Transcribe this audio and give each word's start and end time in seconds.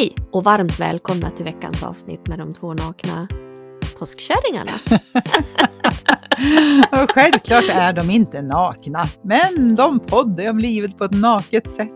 Hej 0.00 0.14
och 0.32 0.44
varmt 0.44 0.80
välkomna 0.80 1.30
till 1.30 1.44
veckans 1.44 1.82
avsnitt 1.82 2.28
med 2.28 2.38
de 2.38 2.52
två 2.52 2.74
nakna 2.74 3.28
påskkärringarna. 3.98 4.72
Och 7.02 7.10
självklart 7.10 7.64
är 7.70 7.92
de 7.92 8.10
inte 8.10 8.42
nakna, 8.42 9.06
men 9.22 9.76
de 9.76 10.00
poddar 10.00 10.50
om 10.50 10.58
livet 10.58 10.98
på 10.98 11.04
ett 11.04 11.14
naket 11.14 11.70
sätt. 11.70 11.90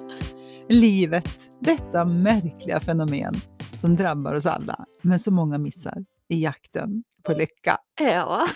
Livet, 0.69 1.51
detta 1.61 2.05
märkliga 2.05 2.81
fenomen 2.81 3.35
som 3.77 3.97
drabbar 3.97 4.35
oss 4.35 4.47
alla, 4.47 4.85
men 5.03 5.19
så 5.19 5.31
många 5.31 5.59
missar 5.59 5.97
i 6.29 6.43
jakten 6.43 7.05
på 7.23 7.33
lycka. 7.33 7.79
Ja, 8.01 8.47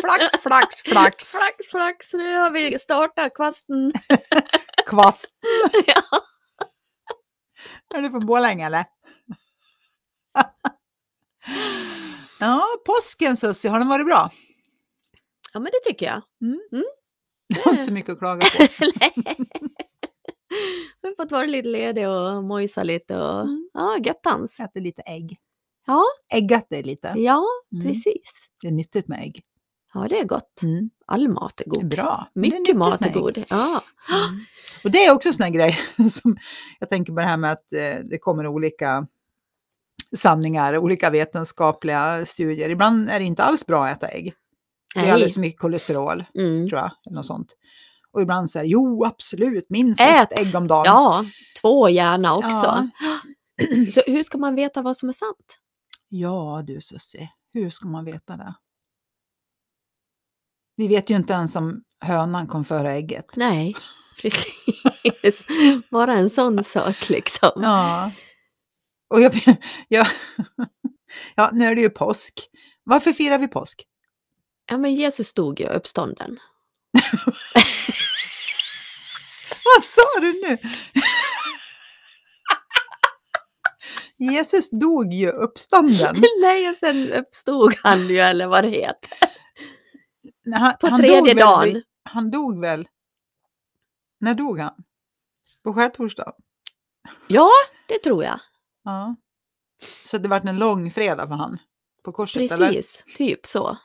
Flax, 0.00 0.42
flax, 0.42 0.80
flax! 0.80 1.32
flax, 1.32 1.70
flax, 1.70 2.12
nu 2.12 2.36
har 2.36 2.50
vi 2.50 2.78
startat 2.78 3.34
kvasten. 3.34 3.92
Kvast! 4.86 5.32
Ja. 5.86 6.02
Är 7.94 8.02
du 8.02 8.10
från 8.10 8.26
Borlänge 8.26 8.66
eller? 8.66 8.84
Ja, 12.40 12.62
påsken 12.86 13.36
Sussie, 13.36 13.70
har 13.70 13.78
den 13.78 13.88
varit 13.88 14.06
bra? 14.06 14.30
ja, 15.52 15.60
men 15.60 15.64
det 15.72 15.90
tycker 15.90 16.06
jag. 16.06 16.22
Jag 17.46 17.60
har 17.62 17.70
inte 17.72 17.84
så 17.84 17.92
mycket 17.92 18.12
att 18.12 18.18
klaga 18.18 18.40
på. 18.40 18.62
Jag 21.00 21.10
har 21.10 21.16
fått 21.16 21.32
vara 21.32 21.46
lite 21.46 21.68
ledig 21.68 22.08
och 22.08 22.44
mojsa 22.44 22.82
lite 22.82 23.16
och 23.16 23.40
Mm. 23.40 23.70
ja, 23.72 23.98
göttans. 24.04 24.60
Äter 24.60 24.80
lite 24.80 25.02
ägg. 25.02 25.36
Ja, 25.86 26.04
Äggat 26.34 26.66
det 26.70 26.82
lite. 26.82 27.14
ja, 27.16 27.44
Mm. 27.72 27.86
precis. 27.86 28.32
Det 28.62 28.68
är 28.68 28.72
nyttigt 28.72 29.08
med 29.08 29.22
ägg. 29.22 29.42
Ja, 29.94 30.06
det 30.08 30.18
är 30.20 30.24
gott. 30.24 30.62
Mm. 30.62 30.90
All 31.08 31.28
mat 31.28 31.60
är 31.60 31.64
är 31.64 31.70
god. 31.70 31.88
bra. 31.88 32.28
är 32.34 32.40
Mycket 32.40 32.58
nyttigt 32.58 32.76
mat 32.76 33.04
är 33.06 33.12
god. 33.12 33.44
Ja. 33.50 33.82
Mm. 34.10 34.40
Och 34.84 34.90
det 34.90 35.04
är 35.04 35.14
också 35.14 35.28
en 35.28 35.32
sån 35.32 35.42
här 35.44 35.50
grej 35.50 35.78
som 36.10 36.36
jag 36.78 36.88
tänker 36.88 37.12
på 37.12 37.18
det 37.20 37.26
här 37.26 37.36
med 37.36 37.52
att 37.52 37.72
eh, 37.72 38.04
det 38.04 38.18
kommer 38.18 38.46
olika 38.46 39.06
sanningar, 40.16 40.78
olika 40.78 41.10
vetenskapliga 41.10 42.26
studier. 42.26 42.70
Ibland 42.70 43.10
är 43.10 43.18
det 43.18 43.24
inte 43.24 43.42
alls 43.44 43.66
bra 43.66 43.86
att 43.86 43.96
äta 43.96 44.08
ägg. 44.08 44.34
Det 44.94 45.00
är 45.00 45.12
alldeles 45.12 45.34
för 45.34 45.40
mycket 45.40 45.60
kolesterol, 45.60 46.24
Mm. 46.34 46.68
tror 46.68 46.80
jag, 46.80 46.90
eller 47.06 47.14
något 47.16 47.26
sånt. 47.26 47.56
Och 48.12 48.22
ibland 48.22 48.50
säger 48.50 48.66
jo 48.66 49.04
absolut, 49.04 49.66
minst 49.70 50.00
Ät. 50.00 50.32
ett 50.32 50.38
ägg 50.46 50.54
om 50.56 50.66
dagen. 50.66 50.84
Ja, 50.86 51.24
två 51.60 51.88
gärna 51.88 52.34
också. 52.36 52.88
Ja. 53.00 53.18
Så 53.92 54.00
hur 54.06 54.22
ska 54.22 54.38
man 54.38 54.54
veta 54.54 54.82
vad 54.82 54.96
som 54.96 55.08
är 55.08 55.12
sant? 55.12 55.58
Ja 56.08 56.62
du 56.66 56.80
Susie, 56.80 57.28
hur 57.52 57.70
ska 57.70 57.88
man 57.88 58.04
veta 58.04 58.36
det? 58.36 58.54
Vi 60.78 60.88
vet 60.88 61.10
ju 61.10 61.16
inte 61.16 61.32
ens 61.32 61.56
om 61.56 61.82
hönan 62.00 62.46
kom 62.46 62.64
före 62.64 62.92
ägget. 62.92 63.26
Nej, 63.36 63.76
precis. 64.22 65.46
Bara 65.90 66.12
en 66.12 66.30
sån 66.30 66.64
sak 66.64 67.08
liksom. 67.08 67.50
Ja. 67.54 68.10
Och 69.10 69.20
jag, 69.20 69.32
jag, 69.88 70.06
ja, 71.34 71.50
nu 71.52 71.64
är 71.64 71.74
det 71.74 71.80
ju 71.80 71.90
påsk. 71.90 72.48
Varför 72.84 73.12
firar 73.12 73.38
vi 73.38 73.48
påsk? 73.48 73.84
Ja, 74.70 74.78
men 74.78 74.94
Jesus 74.94 75.32
dog 75.32 75.60
ju 75.60 75.66
uppstånden. 75.66 76.38
Vad 79.64 79.84
sa 79.84 80.20
du 80.20 80.32
nu? 80.32 80.58
Jesus 84.18 84.70
dog 84.70 85.12
ju 85.12 85.28
uppstånden. 85.30 86.16
Nej, 86.40 86.70
och 86.70 86.76
sen 86.76 87.12
uppstod 87.12 87.74
han 87.82 88.08
ju, 88.08 88.18
eller 88.18 88.46
vad 88.46 88.64
det 88.64 88.70
heter. 88.70 89.37
Han, 90.52 90.74
På 90.80 90.86
han 90.88 91.00
tredje 91.00 91.34
väl 91.34 91.36
dagen. 91.36 91.64
vid- 91.64 91.84
Han 92.02 92.30
dog 92.30 92.60
väl? 92.60 92.88
När 94.20 94.34
dog 94.34 94.58
han? 94.58 94.74
På 95.62 95.74
skärtorsdagen? 95.74 96.32
Ja, 97.26 97.50
det 97.88 97.98
tror 97.98 98.24
jag. 98.24 98.40
Ja. 98.84 99.14
Så 100.04 100.18
det 100.18 100.28
vart 100.28 100.44
en 100.44 100.58
lång 100.58 100.90
fredag 100.90 101.28
för 101.28 101.34
han 101.34 101.58
på 102.04 102.12
korset, 102.12 102.52
eller? 102.52 102.66
Precis, 102.68 103.04
typ 103.14 103.46
så. 103.46 103.78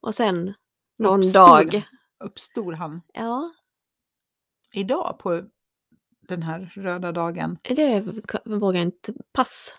Och 0.00 0.14
sen 0.14 0.54
någon 0.98 1.20
Uppstod- 1.20 1.32
dag. 1.32 1.82
Uppstod 2.24 2.74
han 2.74 3.02
Ja, 3.14 3.52
idag 4.72 5.18
på 5.18 5.42
den 6.28 6.42
här 6.42 6.72
röda 6.74 7.12
dagen? 7.12 7.58
det 7.62 8.00
vågar 8.44 8.78
jag 8.80 8.86
inte. 8.86 9.14
Pass. 9.32 9.74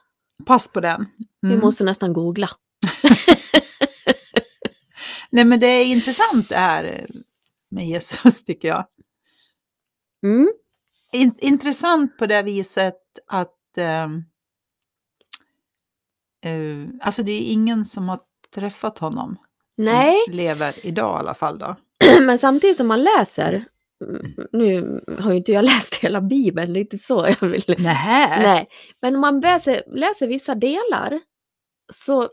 Pass 0.46 0.68
på 0.68 0.82
den. 0.82 1.06
Vi 1.42 1.50
Mm. 1.50 1.60
måste 1.62 1.84
nästan 1.84 2.14
googla. 2.14 2.50
Nej 5.32 5.46
men 5.46 5.60
det 5.60 5.68
är 5.68 5.86
intressant 5.86 6.50
det 6.50 6.56
här 6.56 7.06
med 7.70 7.88
Jesus 7.88 8.44
tycker 8.46 8.68
jag. 8.68 8.86
Mm. 10.24 10.52
In, 11.12 11.36
intressant 11.38 12.18
på 12.18 12.26
det 12.26 12.44
viset 12.44 13.00
att 13.28 13.78
ehm, 13.78 14.24
eh, 16.46 16.94
alltså 17.02 17.24
det 17.24 17.32
är 17.32 17.52
ingen 17.52 17.86
som 17.86 18.10
har 18.10 18.20
träffat 18.56 18.98
honom. 18.98 19.38
Nej, 19.78 20.18
Lever 20.28 20.86
idag 20.86 21.18
i 21.18 21.20
alla 21.20 21.34
fall 21.34 21.60
då. 21.60 21.76
men 22.22 22.40
samtidigt 22.40 22.78
som 22.78 22.88
man 22.88 23.04
läser, 23.04 23.66
mm, 24.04 24.22
nu 24.52 25.02
har 25.20 25.32
ju 25.32 25.38
inte 25.38 25.52
jag 25.52 25.66
läst 25.66 25.96
hela 25.96 26.22
Bibeln, 26.22 26.74
det 26.74 26.80
är 26.80 26.82
inte 26.82 26.98
så 26.98 27.36
jag 27.40 27.48
vill 27.48 27.76
Nähä. 27.78 28.44
Nej, 28.44 28.68
men 29.02 29.16
om 29.16 29.22
man 29.22 29.40
läser, 29.40 29.84
läser 29.88 30.28
vissa 30.28 30.56
delar 30.56 31.20
så... 31.94 32.30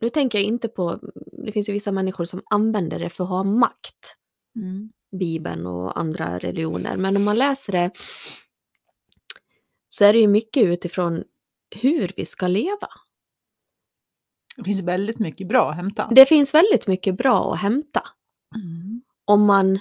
Nu 0.00 0.08
tänker 0.10 0.38
jag 0.38 0.44
inte 0.46 0.68
på... 0.68 0.98
Det 1.46 1.52
finns 1.52 1.68
ju 1.68 1.72
vissa 1.72 1.92
människor 1.92 2.24
som 2.24 2.42
använder 2.50 2.98
det 2.98 3.10
för 3.10 3.24
att 3.24 3.30
ha 3.30 3.44
makt. 3.44 4.16
Mm. 4.56 4.92
Bibeln 5.18 5.66
och 5.66 5.98
andra 5.98 6.38
religioner. 6.38 6.96
Men 6.96 7.16
om 7.16 7.24
man 7.24 7.38
läser 7.38 7.72
det 7.72 7.90
så 9.88 10.04
är 10.04 10.12
det 10.12 10.18
ju 10.18 10.28
mycket 10.28 10.64
utifrån 10.64 11.24
hur 11.76 12.12
vi 12.16 12.26
ska 12.26 12.46
leva. 12.46 12.88
Det 14.56 14.64
finns 14.64 14.82
väldigt 14.82 15.18
mycket 15.18 15.48
bra 15.48 15.70
att 15.70 15.76
hämta. 15.76 16.08
Det 16.14 16.26
finns 16.26 16.54
väldigt 16.54 16.86
mycket 16.86 17.16
bra 17.16 17.52
att 17.54 17.60
hämta. 17.60 18.02
Mm. 18.54 19.02
Om 19.24 19.44
man 19.44 19.78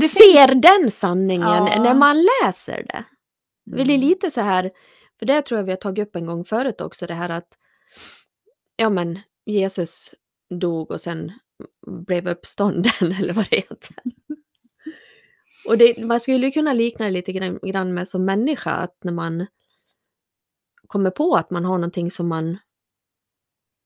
finns... 0.00 0.12
ser 0.12 0.54
den 0.54 0.90
sanningen 0.90 1.48
Ja. 1.48 1.82
när 1.82 1.94
man 1.94 2.26
läser 2.42 2.84
det. 2.88 3.04
Det 3.64 3.80
är 3.82 3.84
Mm. 3.84 4.00
lite 4.00 4.30
så 4.30 4.40
här, 4.40 4.70
för 5.18 5.26
det 5.26 5.42
tror 5.42 5.58
jag 5.58 5.64
vi 5.64 5.70
har 5.70 5.76
tagit 5.76 6.08
upp 6.08 6.16
en 6.16 6.26
gång 6.26 6.44
förut 6.44 6.80
också, 6.80 7.06
det 7.06 7.14
här 7.14 7.28
att 7.28 7.48
ja 8.80 8.90
men 8.90 9.18
Jesus 9.46 10.14
dog 10.50 10.90
och 10.90 11.00
sen 11.00 11.32
blev 11.86 12.28
uppstånden 12.28 12.92
eller 13.20 13.32
vad 13.32 13.46
det 13.50 13.56
heter. 13.56 13.96
Och 15.66 15.78
det, 15.78 16.04
man 16.04 16.20
skulle 16.20 16.46
ju 16.46 16.52
kunna 16.52 16.72
likna 16.72 17.04
det 17.04 17.10
lite 17.10 17.32
grann, 17.32 17.58
grann 17.62 17.94
med 17.94 18.08
som 18.08 18.24
människa, 18.24 18.70
att 18.70 19.04
när 19.04 19.12
man 19.12 19.46
kommer 20.86 21.10
på 21.10 21.34
att 21.34 21.50
man 21.50 21.64
har 21.64 21.78
någonting 21.78 22.10
som 22.10 22.28
man 22.28 22.58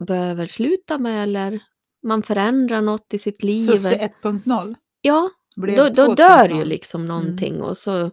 behöver 0.04 0.46
sluta 0.46 0.98
med 0.98 1.22
eller 1.22 1.60
man 2.02 2.22
förändrar 2.22 2.82
något 2.82 3.14
i 3.14 3.18
sitt 3.18 3.42
liv. 3.42 3.66
Susie 3.66 4.10
1.0 4.22 4.74
Ja, 5.00 5.30
då, 5.56 5.88
då 5.88 6.14
dör 6.14 6.48
2.0. 6.48 6.58
ju 6.58 6.64
liksom 6.64 7.08
någonting 7.08 7.62
och 7.62 7.78
så 7.78 8.10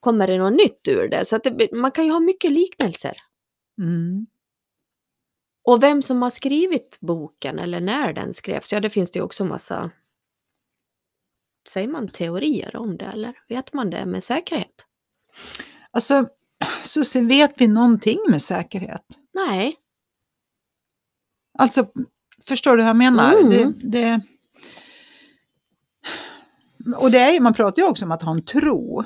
kommer 0.00 0.26
det 0.26 0.38
något 0.38 0.56
nytt 0.56 0.88
ur 0.88 1.08
det. 1.08 1.24
Så 1.24 1.38
det, 1.38 1.72
man 1.72 1.90
kan 1.90 2.04
ju 2.04 2.10
ha 2.10 2.20
mycket 2.20 2.52
liknelser. 2.52 3.16
Mm. 3.78 4.26
Och 5.64 5.82
vem 5.82 6.02
som 6.02 6.22
har 6.22 6.30
skrivit 6.30 6.98
boken 7.00 7.58
eller 7.58 7.80
när 7.80 8.12
den 8.12 8.34
skrevs, 8.34 8.72
ja 8.72 8.80
det 8.80 8.90
finns 8.90 9.10
det 9.10 9.18
ju 9.18 9.24
också 9.24 9.44
massa, 9.44 9.90
säger 11.68 11.88
man 11.88 12.08
teorier 12.08 12.76
om 12.76 12.96
det 12.96 13.04
eller 13.04 13.38
vet 13.48 13.72
man 13.72 13.90
det 13.90 14.06
med 14.06 14.24
säkerhet? 14.24 14.86
Alltså, 15.90 16.28
Susie, 16.82 17.22
vet 17.22 17.60
vi 17.60 17.68
någonting 17.68 18.18
med 18.28 18.42
säkerhet? 18.42 19.04
Nej, 19.32 19.76
Alltså, 21.58 21.86
förstår 22.46 22.76
du 22.76 22.82
hur 22.82 22.88
jag 22.88 22.96
menar? 22.96 23.32
Mm. 23.32 23.50
Det, 23.50 23.88
det... 23.88 24.20
Och 26.96 27.10
det 27.10 27.18
är, 27.18 27.40
man 27.40 27.54
pratar 27.54 27.82
ju 27.82 27.88
också 27.88 28.04
om 28.04 28.12
att 28.12 28.22
ha 28.22 28.32
en 28.32 28.44
tro. 28.44 29.04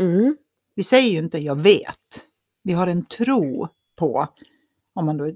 mm. 0.00 0.36
Vi 0.74 0.82
säger 0.84 1.10
ju 1.10 1.18
inte 1.18 1.38
jag 1.38 1.56
vet. 1.56 2.28
Vi 2.62 2.72
har 2.72 2.86
en 2.86 3.06
tro 3.06 3.68
på, 3.96 4.28
om 4.94 5.06
man 5.06 5.16
då 5.16 5.32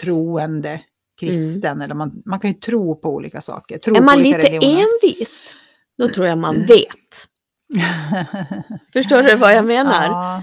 troende 0.00 0.80
kristen, 1.20 1.80
eller 1.80 1.94
man, 1.94 2.22
man 2.26 2.40
kan 2.40 2.50
ju 2.50 2.54
tro 2.60 2.96
på 3.00 3.08
olika 3.14 3.40
saker. 3.40 3.78
Tro 3.78 3.96
är 3.96 4.00
man 4.00 4.18
lite 4.18 4.38
religioner. 4.38 4.84
envis, 5.02 5.52
då 5.98 6.08
tror 6.08 6.26
jag 6.26 6.38
man 6.38 6.54
vet. 6.68 7.28
Förstår 8.92 9.22
du 9.22 9.36
vad 9.36 9.54
jag 9.54 9.66
menar? 9.66 10.04
ja, 10.06 10.42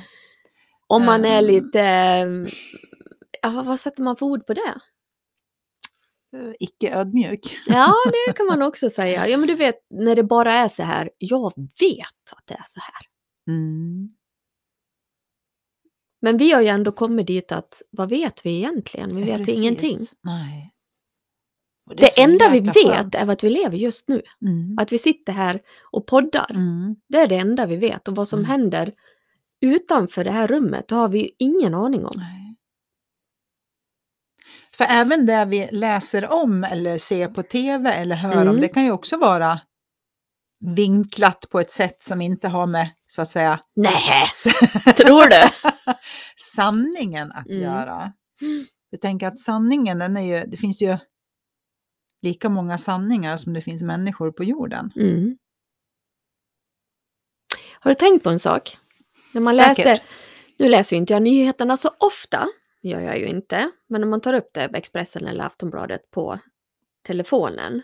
Om 0.87 1.05
man 1.05 1.25
är 1.25 1.39
Mm. 1.39 1.45
lite, 1.55 1.79
ja 3.41 3.49
vad- 3.49 3.65
vad 3.65 3.79
sätter 3.79 4.03
man 4.03 4.15
för 4.15 4.25
ord 4.25 4.45
på 4.47 4.53
det? 4.53 4.75
eh, 6.37 6.53
icke 6.59 6.95
ödmjuk. 6.95 7.57
Ja, 7.67 7.93
det 8.27 8.33
kan 8.33 8.45
man 8.45 8.61
också 8.61 8.89
säga. 8.89 9.27
Ja, 9.27 9.37
men 9.37 9.47
du 9.47 9.55
vet, 9.55 9.75
när 9.89 10.15
det 10.15 10.23
bara 10.23 10.53
är 10.53 10.67
så 10.67 10.83
här, 10.83 11.09
jag 11.17 11.53
vet 11.79 12.33
att 12.35 12.43
det 12.47 12.53
är 12.53 12.63
så 12.65 12.79
här. 12.79 13.05
Mm. 13.55 14.09
Men 16.21 16.37
vi 16.37 16.51
har 16.51 16.61
ju 16.61 16.67
ändå 16.67 16.91
kommit 16.91 17.27
dit 17.27 17.51
att, 17.51 17.81
vad 17.89 18.09
vet 18.09 18.45
vi 18.45 18.57
egentligen? 18.57 19.15
Vi 19.15 19.23
vet 19.23 19.37
precis. 19.37 19.57
ingenting. 19.59 19.97
Nej. 20.23 20.67
Det, 21.95 22.11
så 22.13 22.21
enda 22.21 22.49
vi 22.49 22.59
vet 22.59 22.75
skönt. 22.75 23.15
är 23.15 23.29
att 23.31 23.43
vi 23.43 23.49
lever 23.49 23.77
just 23.77 24.07
nu. 24.07 24.21
Mm. 24.41 24.77
Att 24.79 24.91
vi 24.91 24.97
sitter 24.97 25.33
här 25.33 25.59
och 25.91 26.07
poddar. 26.07 26.51
Mm. 26.51 26.95
Det 27.09 27.17
är 27.17 27.27
det 27.27 27.35
enda 27.35 27.65
vi 27.65 27.75
vet. 27.77 28.07
Och 28.07 28.15
vad 28.15 28.27
som 28.27 28.39
Mm. 28.39 28.51
händer 28.51 28.93
utanför 29.61 30.23
det 30.23 30.31
här 30.31 30.47
rummet, 30.47 30.87
det 30.87 30.95
har 30.95 31.09
vi 31.09 31.35
ingen 31.39 31.73
aning 31.73 32.05
om. 32.05 32.11
Nej. 32.15 32.55
För 34.77 34.85
även 34.89 35.25
det 35.25 35.45
vi 35.45 35.69
läser 35.71 36.31
om 36.33 36.63
eller 36.63 36.97
ser 36.97 37.27
på 37.27 37.43
tv 37.43 37.89
eller 37.93 38.15
hör 38.15 38.31
om, 38.41 38.47
Mm. 38.47 38.59
det 38.59 38.67
kan 38.67 38.83
ju 38.83 38.91
också 38.91 39.17
vara 39.17 39.59
vinklat 40.75 41.45
på 41.49 41.59
ett 41.59 41.71
sätt 41.71 42.03
som 42.03 42.21
inte 42.21 42.47
har 42.47 42.67
med, 42.67 42.89
så 43.07 43.21
att 43.21 43.29
säga, 43.29 43.59
Nej, 43.75 44.25
tror 44.97 45.29
du? 45.29 45.69
sanningen 46.55 47.31
att 47.31 47.47
Mm. 47.47 47.61
göra. 47.61 48.13
Jag 48.89 49.01
tänker 49.01 49.27
att 49.27 49.39
sanningen, 49.39 49.99
den 49.99 50.17
är 50.17 50.39
ju, 50.39 50.45
det 50.47 50.57
finns 50.57 50.81
ju 50.81 50.97
lika 52.21 52.49
många 52.49 52.77
sanningar 52.77 53.37
som 53.37 53.53
det 53.53 53.61
finns 53.61 53.81
människor 53.83 54.31
på 54.31 54.43
jorden. 54.43 54.91
Mm. 54.95 55.37
Har 57.79 57.91
du 57.91 57.95
tänkt 57.95 58.23
på 58.23 58.29
en 58.29 58.39
sak? 58.39 58.77
När 59.33 59.41
man 59.41 59.53
Säkert. 59.55 59.77
läser, 59.77 60.03
nu 60.57 60.69
läser 60.69 60.95
ju 60.95 60.97
inte 60.97 61.13
jag 61.13 61.21
nyheterna 61.21 61.77
så 61.77 61.89
ofta, 61.97 62.47
gör 62.81 62.99
jag 62.99 63.19
ju 63.19 63.25
inte, 63.27 63.71
men 63.89 64.01
när 64.01 64.07
man 64.07 64.21
tar 64.21 64.33
upp 64.33 64.49
det, 64.53 64.61
Expressen 64.61 65.27
eller 65.27 65.43
Aftonbladet 65.43 66.11
på 66.11 66.39
telefonen, 67.03 67.81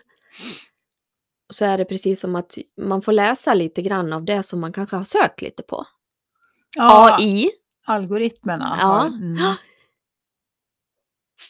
så 1.52 1.64
är 1.64 1.78
det 1.78 1.84
precis 1.84 2.20
som 2.20 2.36
att 2.36 2.58
man 2.80 3.02
får 3.02 3.12
läsa 3.12 3.54
lite 3.54 3.82
grann 3.82 4.12
av 4.12 4.24
det 4.24 4.42
som 4.42 4.60
man 4.60 4.72
kanske 4.72 4.96
har 4.96 5.04
sökt 5.04 5.42
lite 5.42 5.62
på. 5.62 5.86
Ja, 6.76 7.16
AI, 7.20 7.50
algoritmerna. 7.88 8.76
Ja. 8.80 8.86
Har, 8.86 9.06
mm, 9.06 9.54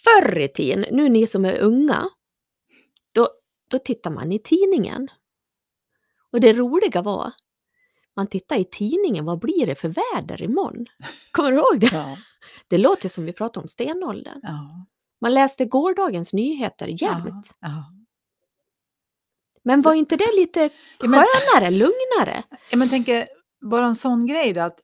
förr 0.05 0.39
i 0.39 0.49
tiden, 0.49 0.85
nu 0.97 1.09
ni 1.09 1.27
som 1.27 1.45
är 1.45 1.59
unga, 1.59 2.09
då, 3.13 3.29
då 3.71 3.79
tittar 3.79 4.11
man 4.11 4.33
i 4.33 4.39
tidningen. 4.39 5.09
Och 6.33 6.41
det 6.41 6.53
roliga 6.53 7.03
var, 7.03 7.33
man 8.17 8.27
tittar 8.27 8.57
i 8.57 8.65
tidningen, 8.65 9.25
vad 9.25 9.39
blir 9.39 9.67
det 9.67 9.75
för 9.75 9.89
väder 10.15 10.43
imorgon? 10.43 10.87
Kommer 11.33 11.53
du 11.53 11.59
ihåg 11.59 11.81
det? 11.81 11.91
ja, 11.93 12.17
Det 12.69 12.79
låter 12.79 13.09
som 13.09 13.25
vi 13.25 13.33
pratar 13.33 13.61
om 13.61 13.69
stenåldern. 13.69 14.41
ja, 14.43 14.87
Man 15.21 15.35
läste 15.35 15.65
gårdagens 15.65 16.33
nyheter 16.33 16.89
jämt. 17.03 17.55
ja. 17.61 17.93
Men 19.63 19.81
var 19.83 19.95
inte 19.95 20.17
det 20.17 20.33
lite 20.37 20.61
Ja, 21.01 21.09
men- 21.09 21.25
skönare, 21.25 21.71
lugnare? 21.71 22.43
Ja, 22.71 22.77
men 22.79 22.89
tänker 22.89 23.29
bara 23.71 23.87
en 23.87 23.95
sån 23.95 24.27
grej 24.27 24.53
då, 24.53 24.61
att, 24.61 24.81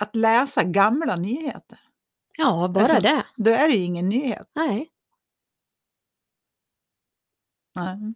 att 0.00 0.16
läsa 0.16 0.62
gamla 0.64 1.16
nyheter. 1.16 1.80
Ja, 2.38 2.68
bara 2.68 2.84
Alltså- 2.84 3.00
det. 3.00 3.24
Då 3.36 3.50
är 3.50 3.68
det 3.68 3.74
ju 3.74 3.84
ingen 3.84 4.08
nyhet. 4.08 4.50
Nej. 4.54 4.90
Nej. 7.74 8.14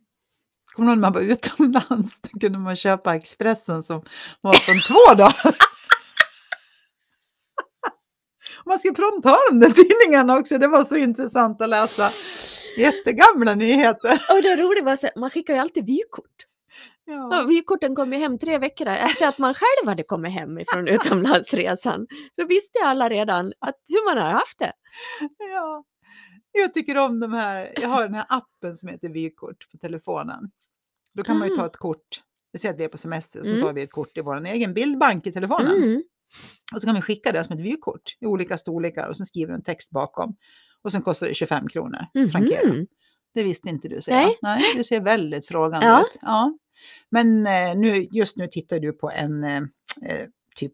Kommer 0.75 0.87
du 0.89 0.93
ihåg 0.93 0.99
när 1.01 1.11
man 1.11 1.13
var 1.13 1.21
utomlands? 1.21 2.21
Då 2.33 2.39
kunde 2.41 2.59
man 2.59 2.77
köpa 2.77 3.15
Expressen 3.15 3.83
som 3.83 4.05
var 4.41 4.55
från 4.55 4.77
två 4.89 5.15
dagar. 5.23 5.57
Man 8.65 8.79
skulle 8.79 8.95
prompt 8.95 9.27
ha 9.27 9.39
de 9.51 9.61
där 9.61 9.71
tidningarna 9.71 10.37
också. 10.39 10.59
Det 10.59 10.69
var 10.69 10.85
så 10.85 10.97
intressant 10.97 11.63
att 11.63 11.69
läsa 11.69 12.11
jättegamla 12.79 13.55
nyheter. 13.55 14.13
Och 14.31 14.43
det 14.43 14.57
roliga 14.57 14.85
var 14.85 14.93
att 14.93 15.17
man 15.17 15.31
skickar 15.31 15.55
ju 15.55 15.61
alltid 15.61 15.87
vykort. 15.87 16.47
Ja. 17.07 17.43
Och 17.43 17.51
vykorten 17.51 17.95
kom 17.95 18.13
ju 18.13 18.19
hem 18.19 18.39
tre 18.39 18.59
veckor 18.59 18.87
efter 18.89 19.29
att 19.29 19.39
man 19.39 19.55
själv 19.55 19.89
hade 19.89 20.03
kommit 20.03 20.33
hem 20.33 20.59
ifrån 20.59 20.89
utomlandsresan. 20.89 22.07
Då 22.37 22.47
visste 22.47 22.79
alla 22.85 23.09
redan 23.09 23.53
att, 23.59 23.75
hur 23.89 24.05
man 24.15 24.25
har 24.25 24.31
haft 24.33 24.59
det. 24.59 24.73
Ja. 25.39 25.85
Jag 26.53 26.75
tycker 26.75 26.99
om 26.99 27.21
de 27.21 27.33
här, 27.33 27.73
jag 27.81 27.89
har 27.89 28.03
den 28.03 28.15
här 28.15 28.27
appen 28.29 28.77
som 28.77 28.89
heter 28.89 29.09
vykort 29.09 29.71
på 29.73 29.79
telefonen. 29.79 30.51
Då 31.15 31.23
kan 31.23 31.39
man 31.39 31.49
ju 31.49 31.57
ta 31.57 31.67
ett 31.67 31.77
kort, 31.77 32.23
vi 32.53 32.59
säger 32.59 32.75
att 32.75 32.81
vi 32.81 32.85
är 32.85 32.89
på 32.89 32.99
semester, 32.99 33.43
så 33.43 33.51
Mm. 33.51 33.63
tar 33.63 33.73
vi 33.73 33.83
ett 33.83 33.93
kort 33.93 34.17
i 34.19 34.21
vår 34.21 34.47
egen 34.47 34.75
bildbank 34.75 35.27
i 35.27 35.33
telefonen. 35.33 35.77
Mm. 35.83 36.03
Och 36.75 36.81
så 36.81 36.87
kan 36.87 36.95
vi 36.95 37.03
skicka 37.03 37.33
det 37.33 37.45
som 37.45 37.59
ett 37.59 37.65
vykort 37.65 38.17
i 38.21 38.27
olika 38.27 38.57
storlekar 38.59 39.09
och 39.09 39.17
sen 39.17 39.27
skriver 39.27 39.49
du 39.53 39.55
en 39.55 39.63
text 39.63 39.91
bakom. 39.93 40.37
Och 40.83 40.93
sen 40.93 41.03
kostar 41.03 41.27
det 41.27 41.35
25 41.35 41.69
kronor, 41.69 42.29
frankera. 42.33 42.69
Mhm. 42.73 42.87
Det 43.35 43.43
visste 43.43 43.69
inte 43.69 43.89
du 43.89 44.01
säger. 44.01 44.19
Nej. 44.19 44.39
Nej, 44.43 44.63
du 44.77 44.85
ser 44.85 45.01
väldigt 45.01 45.49
frågande 45.49 45.87
Ja. 45.87 46.01
ut. 46.01 46.19
Ja. 46.23 46.59
Men 47.11 47.47
eh, 47.47 47.77
nu, 47.77 48.07
just 48.13 48.37
nu 48.37 48.47
tittar 48.49 48.79
du 48.79 48.93
på 48.93 49.11
en 49.11 49.45
eh, 49.45 49.57
eh, 50.07 50.27
typ 50.57 50.73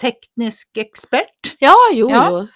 teknisk 0.00 0.76
expert. 0.76 1.56
Ja, 1.58 1.74
jo, 1.92 2.10
Ja. 2.10 2.28
jo. 2.40 2.46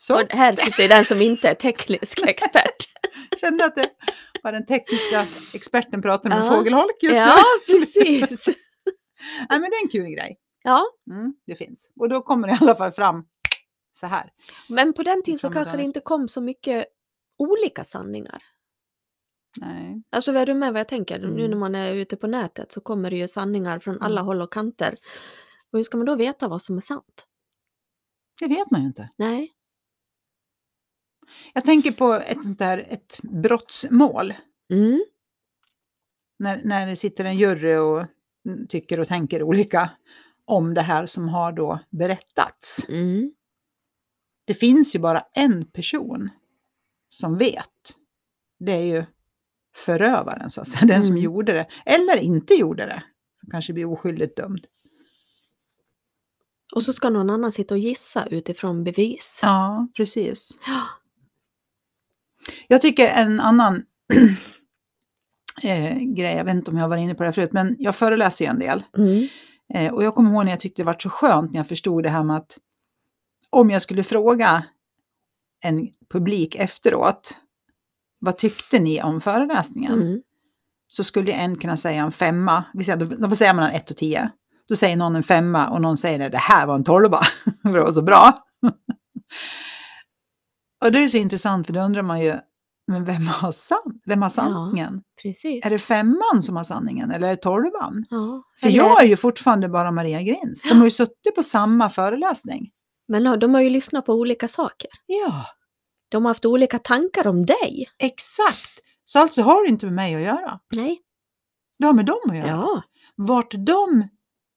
Så 0.00 0.22
Och 0.22 0.32
här 0.32 0.52
sitter 0.52 0.82
ju 0.82 0.88
den 0.88 1.04
som 1.04 1.22
inte 1.22 1.48
är 1.48 1.54
teknisk 1.54 2.22
expert. 2.26 2.76
kände 3.40 3.64
att 3.64 3.76
det 3.76 3.90
var 4.42 4.52
den 4.52 4.66
tekniska 4.66 5.26
experten 5.54 6.02
pratade 6.02 6.34
med 6.34 6.46
Ja. 6.46 6.50
fågelholk 6.50 7.02
just 7.02 7.16
ja, 7.16 7.36
nu. 7.68 7.74
precis. 7.80 8.46
Nej, 9.50 9.60
men 9.60 9.70
det 9.70 9.76
är 9.76 9.82
en 9.82 9.88
kul 9.88 10.10
grej. 10.10 10.38
Ja, 10.62 10.84
Mm, 11.10 11.34
det 11.46 11.54
finns. 11.54 11.90
Och 11.96 12.08
då 12.08 12.20
kommer 12.20 12.48
det 12.48 12.54
i 12.54 12.58
alla 12.60 12.74
fall 12.74 12.92
fram 12.92 13.24
så 14.00 14.06
här. 14.06 14.30
men 14.68 14.92
på 14.92 15.02
den 15.02 15.22
tiden 15.22 15.38
så 15.38 15.50
kanske 15.50 15.76
det 15.76 15.82
inte 15.82 16.00
kom 16.00 16.28
så 16.28 16.40
mycket 16.40 16.86
olika 17.38 17.84
sanningar. 17.84 18.42
Nej. 19.56 20.02
Alltså 20.10 20.32
är 20.32 20.46
du 20.46 20.54
med 20.54 20.72
vad 20.72 20.80
jag 20.80 20.88
tänker? 20.88 21.18
Nu 21.18 21.26
Mm. 21.26 21.50
när 21.50 21.56
man 21.58 21.74
är 21.74 21.94
ute 21.94 22.16
på 22.16 22.26
nätet 22.26 22.72
så 22.72 22.80
kommer 22.80 23.10
det 23.10 23.16
ju 23.16 23.28
sanningar 23.28 23.78
från 23.78 24.02
alla 24.02 24.20
Mm. 24.20 24.26
håll 24.26 24.42
och 24.42 24.52
kanter. 24.52 24.94
Och 25.72 25.78
hur 25.78 25.82
ska 25.82 25.96
man 25.96 26.06
då 26.06 26.14
veta 26.16 26.48
vad 26.48 26.62
som 26.62 26.76
är 26.76 26.80
sant? 26.80 27.26
Det 28.40 28.46
vet 28.46 28.70
man 28.70 28.80
ju 28.80 28.86
inte. 28.86 29.08
Nej. 29.16 29.52
Jag 31.54 31.64
tänker 31.64 31.92
på 31.92 32.12
ett 32.12 32.44
sånt 32.44 32.58
där 32.58 32.86
ett 32.90 33.18
brottsmål. 33.22 34.34
Mm. 34.70 35.04
När, 36.38 36.62
när 36.64 36.86
det 36.86 36.96
sitter 36.96 37.24
en 37.24 37.38
jury 37.38 37.76
och 37.76 38.06
tycker 38.68 39.00
och 39.00 39.08
tänker 39.08 39.42
olika 39.42 39.90
om 40.44 40.74
det 40.74 40.82
här 40.82 41.06
som 41.06 41.28
har 41.28 41.52
då 41.52 41.78
berättats. 41.90 42.86
Mm. 42.88 43.32
Det 44.44 44.54
finns 44.54 44.94
ju 44.94 44.98
bara 44.98 45.20
en 45.34 45.64
person 45.64 46.30
som 47.08 47.36
vet. 47.38 47.96
Det 48.58 48.72
är 48.72 48.82
ju 48.84 49.04
förövaren 49.84 50.50
så 50.50 50.60
att 50.60 50.68
säga, 50.68 50.86
den 50.86 51.02
som 51.02 51.12
Mm. 51.12 51.22
gjorde 51.24 51.52
det. 51.52 51.66
Eller 51.86 52.16
inte 52.16 52.54
gjorde 52.54 52.86
det. 52.86 53.02
Som 53.40 53.50
kanske 53.50 53.72
blir 53.72 53.84
oskyldigt 53.92 54.36
dömd. 54.36 54.66
Och 56.74 56.82
så 56.82 56.92
ska 56.92 57.10
någon 57.10 57.30
annan 57.30 57.52
sitta 57.52 57.74
och 57.74 57.78
gissa 57.78 58.26
utifrån 58.26 58.84
bevis. 58.84 59.38
Ja, 59.42 59.88
precis. 59.96 60.50
Ja. 60.66 60.82
Jag 62.68 62.80
tycker 62.80 63.08
en 63.08 63.40
annan 63.40 63.82
eh, 65.62 65.96
grej, 65.98 66.36
jag 66.36 66.44
vet 66.44 66.54
inte 66.54 66.70
om 66.70 66.76
jag 66.76 66.88
var 66.88 66.96
inne 66.96 67.14
på 67.14 67.22
det 67.22 67.26
här 67.26 67.32
förut, 67.32 67.52
men 67.52 67.76
jag 67.78 67.96
föreläser 67.96 68.44
ju 68.44 68.48
en 68.50 68.58
del. 68.58 68.84
Mm. 68.96 69.28
Eh, 69.74 69.94
och 69.94 70.04
jag 70.04 70.14
kommer 70.14 70.30
ihåg 70.30 70.44
när 70.44 70.52
jag 70.52 70.60
tyckte 70.60 70.82
det 70.82 70.86
var 70.86 70.96
så 70.98 71.10
skönt 71.10 71.52
när 71.52 71.58
jag 71.60 71.68
förstod 71.68 72.02
det 72.02 72.08
här 72.10 72.22
med 72.24 72.36
att 72.36 72.58
om 73.50 73.70
jag 73.70 73.82
skulle 73.82 74.04
fråga 74.04 74.64
en 75.64 75.88
publik 76.12 76.54
efteråt, 76.54 77.38
vad 78.20 78.38
tyckte 78.38 78.78
ni 78.78 79.02
om 79.02 79.20
föreläsningen? 79.20 79.92
Mm. 79.92 80.20
Så 80.88 81.04
skulle 81.04 81.32
en 81.32 81.58
kunna 81.58 81.76
säga 81.76 82.02
en 82.02 82.12
femma, 82.12 82.64
vi 82.74 82.84
säger, 82.84 82.98
då, 82.98 83.28
då 83.28 83.36
säger 83.36 83.54
man 83.54 83.70
1 83.70 83.90
och 83.90 83.96
10. 83.96 84.30
Då 84.68 84.76
säger 84.76 84.96
någon 84.96 85.16
en 85.16 85.22
femma 85.22 85.68
och 85.70 85.80
någon 85.80 85.96
säger 85.96 86.26
att 86.26 86.32
det 86.32 86.38
här 86.38 86.66
var 86.66 86.74
en 86.74 86.84
tolva, 86.84 87.20
för 87.62 87.68
det 87.72 87.80
var 87.82 87.92
så 87.92 88.02
bra. 88.02 88.38
och 90.84 90.92
det 90.92 90.98
är 90.98 91.08
så 91.08 91.16
intressant 91.16 91.66
för 91.66 91.74
då 91.74 91.80
undrar 91.80 92.02
man 92.02 92.20
ju, 92.20 92.34
men 92.86 93.04
vem 93.04 93.26
har, 93.26 93.52
san- 93.52 94.00
vem 94.06 94.22
har 94.22 94.30
sanningen? 94.30 95.02
Precis. 95.22 95.66
Är 95.66 95.70
det 95.70 95.78
femman 95.78 96.42
som 96.42 96.56
har 96.56 96.64
sanningen 96.64 97.10
eller 97.10 97.26
är 97.26 97.30
det 97.36 97.42
tolvan? 97.42 98.04
Ja. 98.10 98.42
För 98.60 98.66
Eller- 98.66 98.76
jag 98.76 99.02
är 99.02 99.06
ju 99.08 99.16
fortfarande 99.16 99.68
bara 99.68 99.90
Maria 99.90 100.22
Grins. 100.22 100.62
De 100.62 100.78
har 100.78 100.84
ju 100.84 100.90
suttit 100.90 101.34
på 101.34 101.42
samma 101.42 101.90
föreläsning. 101.90 102.70
Men 103.08 103.24
ja, 103.24 103.36
de 103.36 103.54
har 103.54 103.60
ju 103.60 103.70
lyssnat 103.70 104.06
på 104.06 104.14
olika 104.14 104.48
saker. 104.48 104.88
Ja, 105.06 105.44
De 106.08 106.24
har 106.24 106.30
haft 106.30 106.44
olika 106.44 106.78
tankar 106.78 107.26
om 107.26 107.46
dig. 107.46 107.86
exakt. 107.98 108.80
Så 109.04 109.18
alltså 109.18 109.42
har 109.42 109.64
det 109.64 109.68
inte 109.68 109.86
med 109.86 109.94
mig 109.94 110.14
att 110.14 110.22
göra. 110.22 110.60
Nej. 110.76 111.00
Det 111.78 111.86
har 111.86 111.92
med 111.92 112.06
dem 112.06 112.18
att 112.30 112.36
göra. 112.36 112.48
Ja, 112.48 112.82
Vart 113.16 113.54
de 113.66 114.08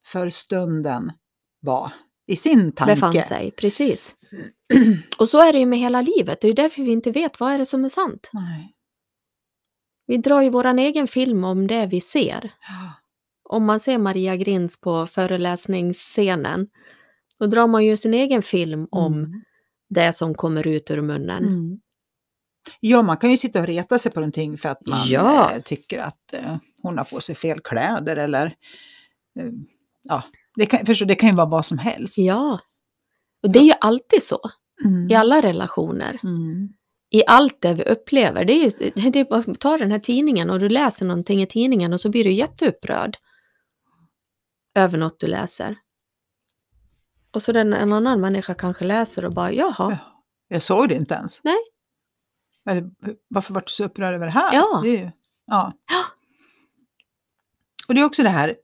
för 0.05 0.29
stunden 0.29 1.11
var 1.59 1.91
i 2.27 2.35
sin 2.35 2.71
tanke. 2.71 2.93
befann 2.93 3.13
sig. 3.13 3.51
Precis. 3.51 4.15
Och 5.17 5.29
så 5.29 5.39
är 5.41 5.53
det 5.53 5.59
ju 5.59 5.65
med 5.65 5.79
hela 5.79 6.01
livet. 6.01 6.41
Det 6.41 6.47
är 6.47 6.53
därför 6.53 6.81
vi 6.83 6.91
inte 6.91 7.11
vet 7.11 7.39
vad 7.39 7.51
är 7.51 7.57
det 7.57 7.65
som 7.65 7.85
är 7.85 7.89
sant. 7.89 8.29
Nej. 8.33 8.75
Vi 10.07 10.17
drar 10.17 10.41
ju 10.41 10.49
våran 10.49 10.79
egen 10.79 11.07
film 11.07 11.43
om 11.43 11.67
det 11.67 11.85
vi 11.85 12.01
ser. 12.01 12.51
Ja. 12.61 12.93
Om 13.43 13.65
man 13.65 13.79
ser 13.79 13.97
Maria 13.97 14.35
Grins 14.35 14.81
på 14.81 15.07
föreläsningsscenen, 15.07 16.67
då 17.39 17.47
drar 17.47 17.67
man 17.67 17.85
ju 17.85 17.97
sin 17.97 18.13
egen 18.13 18.43
film 18.43 18.87
om 18.91 19.13
Mm. 19.13 19.41
Det 19.93 20.13
som 20.15 20.33
kommer 20.35 20.67
ut 20.67 20.91
ur 20.91 21.01
munnen. 21.01 21.43
Mm. 21.47 21.79
Ja, 22.79 23.01
man 23.01 23.17
kan 23.17 23.31
ju 23.31 23.37
sitta 23.37 23.59
och 23.59 23.67
reta 23.67 23.99
sig 23.99 24.11
på 24.11 24.19
någonting 24.19 24.57
för 24.57 24.69
att 24.69 24.85
man 24.85 24.99
Ja. 25.05 25.51
eh, 25.51 25.61
tycker 25.61 25.99
att 25.99 26.33
eh, 26.33 26.57
hon 26.81 26.97
har 26.97 27.05
på 27.05 27.21
sig 27.21 27.35
fel 27.35 27.59
kläder 27.59 28.15
eller 28.17 28.45
eh, 29.39 29.51
ja, 30.03 30.23
det 30.55 30.65
kan, 30.65 30.85
förstår, 30.85 31.05
det 31.05 31.15
kan 31.15 31.29
ju 31.29 31.35
vara 31.35 31.49
vad 31.49 31.65
som 31.65 31.77
helst. 31.77 32.17
Ja. 32.17 32.59
Och 33.43 33.51
det 33.51 33.59
är 33.59 33.63
ju 33.63 33.73
alltid 33.81 34.23
så 34.23 34.39
Mm. 34.85 35.09
i 35.11 35.15
alla 35.15 35.41
relationer. 35.41 36.19
Mm. 36.23 36.69
I 37.09 37.23
allt 37.27 37.61
det 37.61 37.73
vi 37.73 37.83
upplever. 37.83 38.45
Det 38.45 38.53
är 38.53 38.63
ju, 38.63 38.91
det 39.11 39.19
är 39.19 39.53
ta 39.53 39.77
den 39.77 39.91
här 39.91 39.99
tidningen 39.99 40.49
och 40.49 40.59
du 40.59 40.69
läser 40.69 41.05
någonting 41.05 41.41
i 41.41 41.47
tidningen 41.47 41.93
och 41.93 42.01
så 42.01 42.09
blir 42.09 42.23
du 42.23 42.31
jätteupprörd 42.31 43.17
över 44.75 44.97
något 44.97 45.19
du 45.19 45.27
läser. 45.27 45.75
Och 47.33 47.41
så 47.41 47.51
den, 47.51 47.73
en 47.73 47.93
annan 47.93 48.21
människa 48.21 48.53
kanske 48.53 48.85
läser 48.85 49.25
och 49.25 49.33
bara 49.33 49.51
jaha. 49.51 49.73
Ja. 49.77 49.97
Jag 50.47 50.63
såg 50.63 50.89
det 50.89 50.95
inte 50.95 51.13
ens. 51.13 51.43
Nej. 51.43 51.57
Eller, 52.69 52.89
varför 53.27 53.53
var 53.53 53.61
du 53.61 53.67
så 53.67 53.83
upprörd 53.83 54.13
över 54.13 54.25
det 54.25 54.31
här? 54.31 54.55
Ja. 54.55 54.81
Det 54.83 54.89
är 54.89 54.97
ju, 54.97 55.11
ja. 55.47 55.73
Ja. 55.89 56.03
Och 57.87 57.95
det 57.95 58.01
är 58.01 58.05
också 58.05 58.23
det 58.23 58.29
här, 58.29 58.55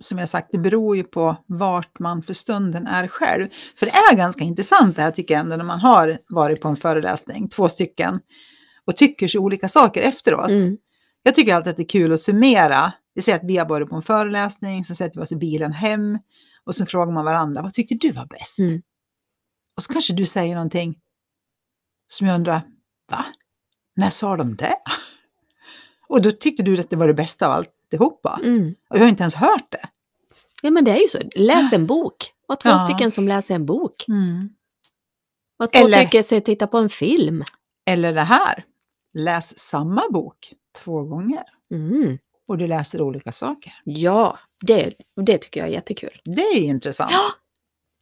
som 0.00 0.18
jag 0.18 0.28
sagt, 0.28 0.48
det 0.52 0.58
beror 0.58 0.96
ju 0.96 1.02
på 1.02 1.36
vart 1.46 1.98
man 1.98 2.22
för 2.22 2.34
stunden 2.34 2.86
är 2.86 3.06
själv. 3.08 3.48
För 3.76 3.86
det 3.86 3.92
är 3.92 4.16
ganska 4.16 4.44
intressant 4.44 4.96
det 4.96 5.02
här 5.02 5.10
tycker 5.10 5.34
jag 5.34 5.40
ändå 5.40 5.56
när 5.56 5.64
man 5.64 5.80
har 5.80 6.18
varit 6.28 6.60
på 6.60 6.68
en 6.68 6.76
föreläsning, 6.76 7.48
två 7.48 7.68
stycken, 7.68 8.20
och 8.84 8.96
tycker 8.96 9.28
så 9.28 9.38
olika 9.38 9.68
saker 9.68 10.02
efteråt. 10.02 10.50
Mm. 10.50 10.76
Jag 11.22 11.34
tycker 11.34 11.54
alltid 11.54 11.70
att 11.70 11.76
det 11.76 11.82
är 11.82 11.88
kul 11.88 12.12
att 12.12 12.20
summera. 12.20 12.92
Vi 13.14 13.22
säger 13.22 13.38
att 13.38 13.44
vi 13.44 13.56
har 13.56 13.68
varit 13.68 13.88
på 13.88 13.96
en 13.96 14.02
föreläsning, 14.02 14.84
så 14.84 14.94
sätter 14.94 15.20
vi 15.20 15.24
oss 15.24 15.32
i 15.32 15.36
bilen 15.36 15.72
hem 15.72 16.18
och 16.64 16.74
så 16.74 16.86
frågar 16.86 17.12
man 17.12 17.24
varandra, 17.24 17.62
vad 17.62 17.74
tyckte 17.74 17.94
du 17.94 18.12
var 18.12 18.26
bäst? 18.26 18.58
Mm. 18.58 18.82
Och 19.76 19.82
så 19.82 19.92
kanske 19.92 20.12
du 20.12 20.26
säger 20.26 20.54
någonting 20.54 20.98
som 22.06 22.26
jag 22.26 22.34
undrar, 22.34 22.62
va? 23.10 23.24
När 23.96 24.10
sa 24.10 24.36
de 24.36 24.56
det? 24.56 24.76
Och 26.08 26.22
då 26.22 26.32
tyckte 26.32 26.62
du 26.62 26.80
att 26.80 26.90
det 26.90 26.96
var 26.96 27.06
det 27.06 27.14
bästa 27.14 27.46
av 27.46 27.52
alltihopa. 27.52 28.40
Mm. 28.44 28.74
Och 28.90 28.96
jag 28.96 29.02
har 29.02 29.08
inte 29.08 29.22
ens 29.22 29.34
hört 29.34 29.70
det. 29.72 29.88
Ja 30.62 30.70
men 30.70 30.84
det 30.84 30.90
är 30.90 31.00
ju 31.02 31.08
så. 31.08 31.18
Läs 31.36 31.72
en 31.72 31.86
bok. 31.86 32.32
Var 32.46 32.56
två 32.56 32.68
Ja. 32.68 32.78
stycken 32.78 33.10
som 33.10 33.28
läser 33.28 33.54
en 33.54 33.66
bok. 33.66 34.04
Mm. 34.08 34.48
Var 35.56 35.66
två 35.66 35.78
Eller- 35.78 35.98
stycken 35.98 36.24
som 36.24 36.40
tittar 36.40 36.66
på 36.66 36.78
en 36.78 36.88
film. 36.88 37.42
Eller 37.86 38.12
det 38.12 38.20
här, 38.22 38.64
läs 39.14 39.58
samma 39.58 40.02
bok 40.10 40.52
två 40.76 41.04
gånger 41.04 41.44
Mm. 41.70 42.18
Och 42.50 42.58
du 42.58 42.66
läser 42.66 43.02
olika 43.02 43.32
saker. 43.32 43.72
Ja, 43.84 44.38
det, 44.62 44.92
det 45.26 45.38
tycker 45.38 45.60
jag 45.60 45.68
är 45.68 45.72
jättekul. 45.72 46.20
Det 46.24 46.42
är 46.42 46.60
intressant. 46.60 47.10
Ja. 47.12 47.20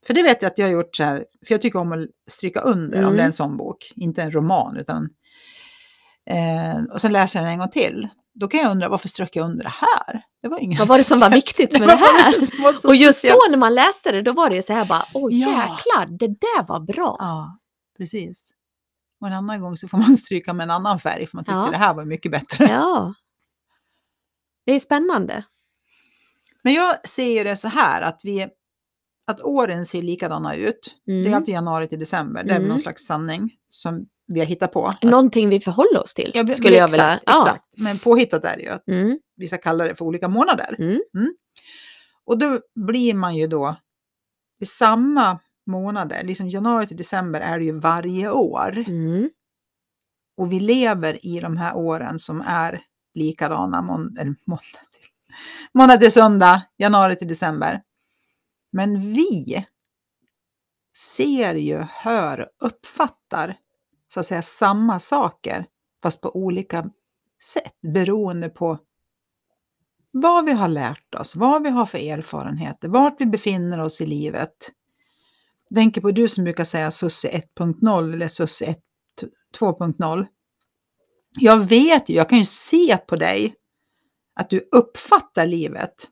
För 0.06 0.14
det 0.14 0.22
vet 0.22 0.42
jag 0.42 0.50
att 0.50 0.58
jag 0.58 0.66
har 0.66 0.72
gjort 0.72 0.96
så 0.96 1.04
här, 1.04 1.24
för 1.46 1.54
jag 1.54 1.62
tycker 1.62 1.78
om 1.78 1.92
att 1.92 1.98
stryka 2.30 2.60
under 2.60 2.98
om 2.98 3.04
Mm. 3.04 3.16
det 3.16 3.22
är 3.22 3.26
en 3.26 3.32
sån 3.32 3.56
bok, 3.56 3.92
inte 3.96 4.22
en 4.22 4.32
roman 4.32 4.76
utan 4.76 5.08
eh, 6.30 6.82
och 6.92 7.00
sen 7.00 7.12
läser 7.12 7.38
jag 7.38 7.46
den 7.46 7.52
en 7.52 7.58
gång 7.58 7.68
till. 7.70 8.08
Då 8.34 8.48
kan 8.48 8.60
jag 8.60 8.70
undra 8.70 8.88
varför 8.88 9.08
strök 9.08 9.36
jag 9.36 9.44
under 9.44 9.64
det 9.64 9.74
här? 9.74 10.22
Det 10.42 10.48
var 10.48 10.58
inget 10.58 10.78
Vad 10.78 10.88
var 10.88 10.98
det 10.98 11.04
som 11.04 11.18
var 11.20 11.30
viktigt 11.40 11.70
Det 11.70 11.78
med 11.78 11.88
det 11.88 11.96
var 11.96 12.22
här? 12.22 12.34
Och 12.88 12.96
just 12.96 13.18
speciellt. 13.18 13.40
då 13.46 13.50
när 13.50 13.58
man 13.58 13.74
läste 13.74 14.12
det, 14.12 14.22
då 14.22 14.32
var 14.32 14.50
det 14.50 14.56
ju 14.56 14.62
så 14.62 14.72
här 14.72 14.84
bara, 14.84 15.04
åh 15.14 15.28
Ja. 15.34 15.48
jäklar, 15.48 16.18
det 16.18 16.26
där 16.26 16.66
var 16.66 16.80
bra. 16.80 17.16
Ja, 17.18 17.58
precis. 17.98 18.50
Och 19.20 19.26
en 19.26 19.32
annan 19.32 19.60
gång 19.60 19.76
så 19.76 19.88
får 19.88 19.98
man 19.98 20.16
stryka 20.16 20.52
med 20.52 20.64
en 20.64 20.70
annan 20.70 20.98
färg 20.98 21.26
för 21.26 21.36
man 21.36 21.44
tyckte 21.44 21.58
Ja. 21.58 21.70
det 21.70 21.76
här 21.76 21.94
var 21.94 22.04
mycket 22.04 22.32
bättre. 22.32 22.64
Ja. 22.64 23.14
Det 24.68 24.74
är 24.74 24.78
spännande. 24.80 25.44
Men 26.62 26.72
jag 26.74 27.08
ser 27.08 27.38
ju 27.38 27.44
det 27.44 27.56
så 27.56 27.68
här 27.68 28.02
att 28.02 28.20
vi 28.22 28.48
att 29.26 29.40
åren 29.40 29.86
ser 29.86 30.02
likadana 30.02 30.54
ut. 30.54 30.94
Det 31.06 31.12
är 31.12 31.20
Mm. 31.20 31.34
alltid 31.34 31.54
januari 31.54 31.88
till 31.88 31.98
december. 31.98 32.44
Det 32.44 32.50
är 32.50 32.54
väl 32.54 32.56
Mm. 32.62 32.68
någon 32.68 32.78
slags 32.80 33.06
sanning 33.06 33.50
som 33.68 34.06
vi 34.26 34.38
har 34.40 34.46
hittat 34.46 34.72
på. 34.72 34.92
Någonting 35.02 35.48
vi 35.48 35.60
förhåller 35.60 36.02
oss 36.02 36.14
till, 36.14 36.32
Ja, 36.34 36.46
skulle 36.46 36.76
jag 36.76 36.84
exakt, 36.84 36.92
vilja. 36.92 37.20
Ja. 37.26 37.42
Exakt, 37.46 37.64
men 37.76 37.98
påhittat 37.98 38.44
är 38.44 38.56
det 38.56 38.62
ju 38.62 38.68
att 38.68 38.88
Mm. 38.88 39.18
vissa 39.36 39.56
kallar 39.56 39.84
det 39.88 39.94
för 39.94 40.04
olika 40.04 40.28
månader. 40.28 40.76
Mm. 40.78 41.00
Och 42.24 42.38
då 42.38 42.58
blir 42.74 43.14
man 43.14 43.36
ju 43.36 43.46
då 43.46 43.76
i 44.60 44.66
samma 44.66 45.38
månader, 45.66 46.22
liksom 46.24 46.48
januari 46.48 46.86
till 46.86 46.96
december 46.96 47.40
är 47.40 47.58
det 47.58 47.64
ju 47.64 47.78
varje 47.78 48.30
år. 48.30 48.84
Mm. 48.88 49.30
Och 50.36 50.52
vi 50.52 50.60
lever 50.60 51.26
i 51.26 51.40
de 51.40 51.56
här 51.56 51.76
åren 51.76 52.18
som 52.18 52.40
är 52.46 52.80
likadana, 53.18 53.82
månader 53.82 54.22
eller 54.22 54.36
måndag, 54.44 54.62
till, 54.92 55.10
måndag 55.72 55.96
till 55.96 56.12
söndag, 56.12 56.62
januari 56.76 57.16
till 57.16 57.28
december. 57.28 57.82
Men 58.72 59.00
vi 59.00 59.66
ser 60.96 61.54
ju, 61.54 61.78
hör 61.88 62.40
och 62.40 62.66
uppfattar 62.66 63.56
så 64.14 64.20
att 64.20 64.26
säga 64.26 64.42
samma 64.42 65.00
saker, 65.00 65.66
fast 66.02 66.20
på 66.20 66.36
olika 66.36 66.90
sätt 67.42 67.74
beroende 67.94 68.48
på 68.48 68.78
vad 70.10 70.44
vi 70.44 70.52
har 70.52 70.68
lärt 70.68 71.14
oss, 71.14 71.36
vad 71.36 71.62
vi 71.62 71.70
har 71.70 71.86
för 71.86 71.98
erfarenheter, 71.98 72.88
vart 72.88 73.20
vi 73.20 73.26
befinner 73.26 73.78
oss 73.78 74.00
i 74.00 74.06
livet. 74.06 74.72
Jag 75.68 75.76
tänker 75.76 76.00
på 76.00 76.10
du 76.10 76.28
som 76.28 76.44
brukar 76.44 76.64
säga 76.64 76.90
SUSSE 76.90 77.28
1.0 77.58 78.12
eller 78.12 78.28
SUSSE 78.28 78.64
1 78.64 78.78
2.0. 79.58 80.26
Jag 81.40 81.58
vet 81.68 82.08
ju, 82.08 82.14
jag 82.14 82.28
kan 82.28 82.38
ju 82.38 82.44
se 82.44 82.96
på 82.96 83.16
dig 83.16 83.54
att 84.40 84.50
du 84.50 84.68
uppfattar 84.72 85.46
livet 85.46 86.08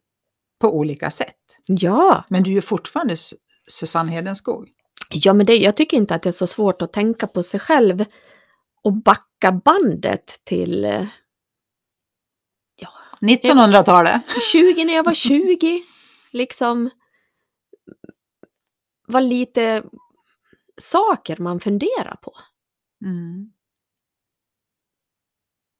på 0.60 0.76
olika 0.76 1.10
sätt. 1.10 1.36
Ja. 1.66 2.24
Men 2.28 2.42
du 2.42 2.50
är 2.50 2.54
ju 2.54 2.62
fortfarande 2.62 3.14
Su- 3.14 3.34
Susanne 3.68 4.12
Hedenskog. 4.12 4.68
ja, 5.10 5.34
men 5.34 5.46
det, 5.46 5.56
jag 5.56 5.76
tycker 5.76 5.96
inte 5.96 6.14
att 6.14 6.22
det 6.22 6.30
är 6.30 6.32
så 6.32 6.46
svårt 6.46 6.82
att 6.82 6.92
tänka 6.92 7.26
på 7.26 7.42
sig 7.42 7.60
själv 7.60 8.04
och 8.82 8.92
backa 8.92 9.52
bandet 9.52 10.40
till 10.44 10.84
eh, 10.84 11.06
1900-talet. 13.20 14.22
20 14.52 14.84
när 14.84 14.94
jag 14.94 15.04
var 15.04 15.14
20. 15.14 15.82
Liksom 16.30 16.90
var 19.06 19.20
lite 19.20 19.84
saker 20.80 21.36
man 21.36 21.60
funderar 21.60 22.16
på. 22.22 22.32
Mm. 23.04 23.52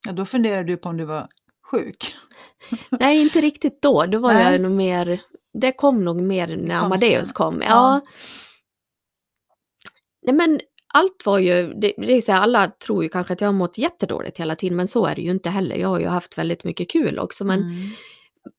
Ja, 0.07 0.13
då 0.13 0.25
funderar 0.25 0.65
du 0.65 0.77
på 0.77 0.89
om 0.89 0.97
du 0.97 1.05
var 1.05 1.27
sjuk. 1.71 2.15
Nej, 2.91 3.23
inte 3.23 3.41
riktigt 3.41 3.83
då. 3.83 4.07
Då 4.07 4.19
var 4.19 4.33
Nej. 4.33 4.53
jag 4.53 4.61
nog 4.61 4.73
mer, 4.73 5.21
det 5.61 5.73
kom 5.73 6.05
nog 6.05 6.23
mer 6.23 6.57
när 6.57 6.75
Amadeus 6.75 7.33
kom. 7.33 7.63
Ja. 7.63 7.69
Ja. 7.69 8.01
Nej, 10.27 10.35
men 10.35 10.61
allt 10.95 11.23
var 11.27 11.39
ju, 11.39 11.75
det, 11.75 11.95
det 11.97 12.13
är 12.13 12.21
så 12.21 12.33
här, 12.33 12.41
alla 12.41 12.69
tror 12.69 13.03
ju 13.03 13.09
kanske 13.09 13.33
att 13.33 13.41
jag 13.41 13.49
har 13.49 13.53
mått 13.53 13.79
jättedåligt 13.79 14.41
hela 14.41 14.57
tiden, 14.57 14.77
men 14.77 14.89
så 14.89 15.07
är 15.07 15.15
det 15.15 15.23
ju 15.23 15.31
inte 15.31 15.51
heller. 15.51 15.77
Jag 15.77 15.89
har 15.89 16.01
ju 16.01 16.07
haft 16.07 16.39
väldigt 16.39 16.65
mycket 16.65 16.91
kul 16.91 17.19
också, 17.19 17.45
men 17.45 17.63
Mm. 17.63 17.77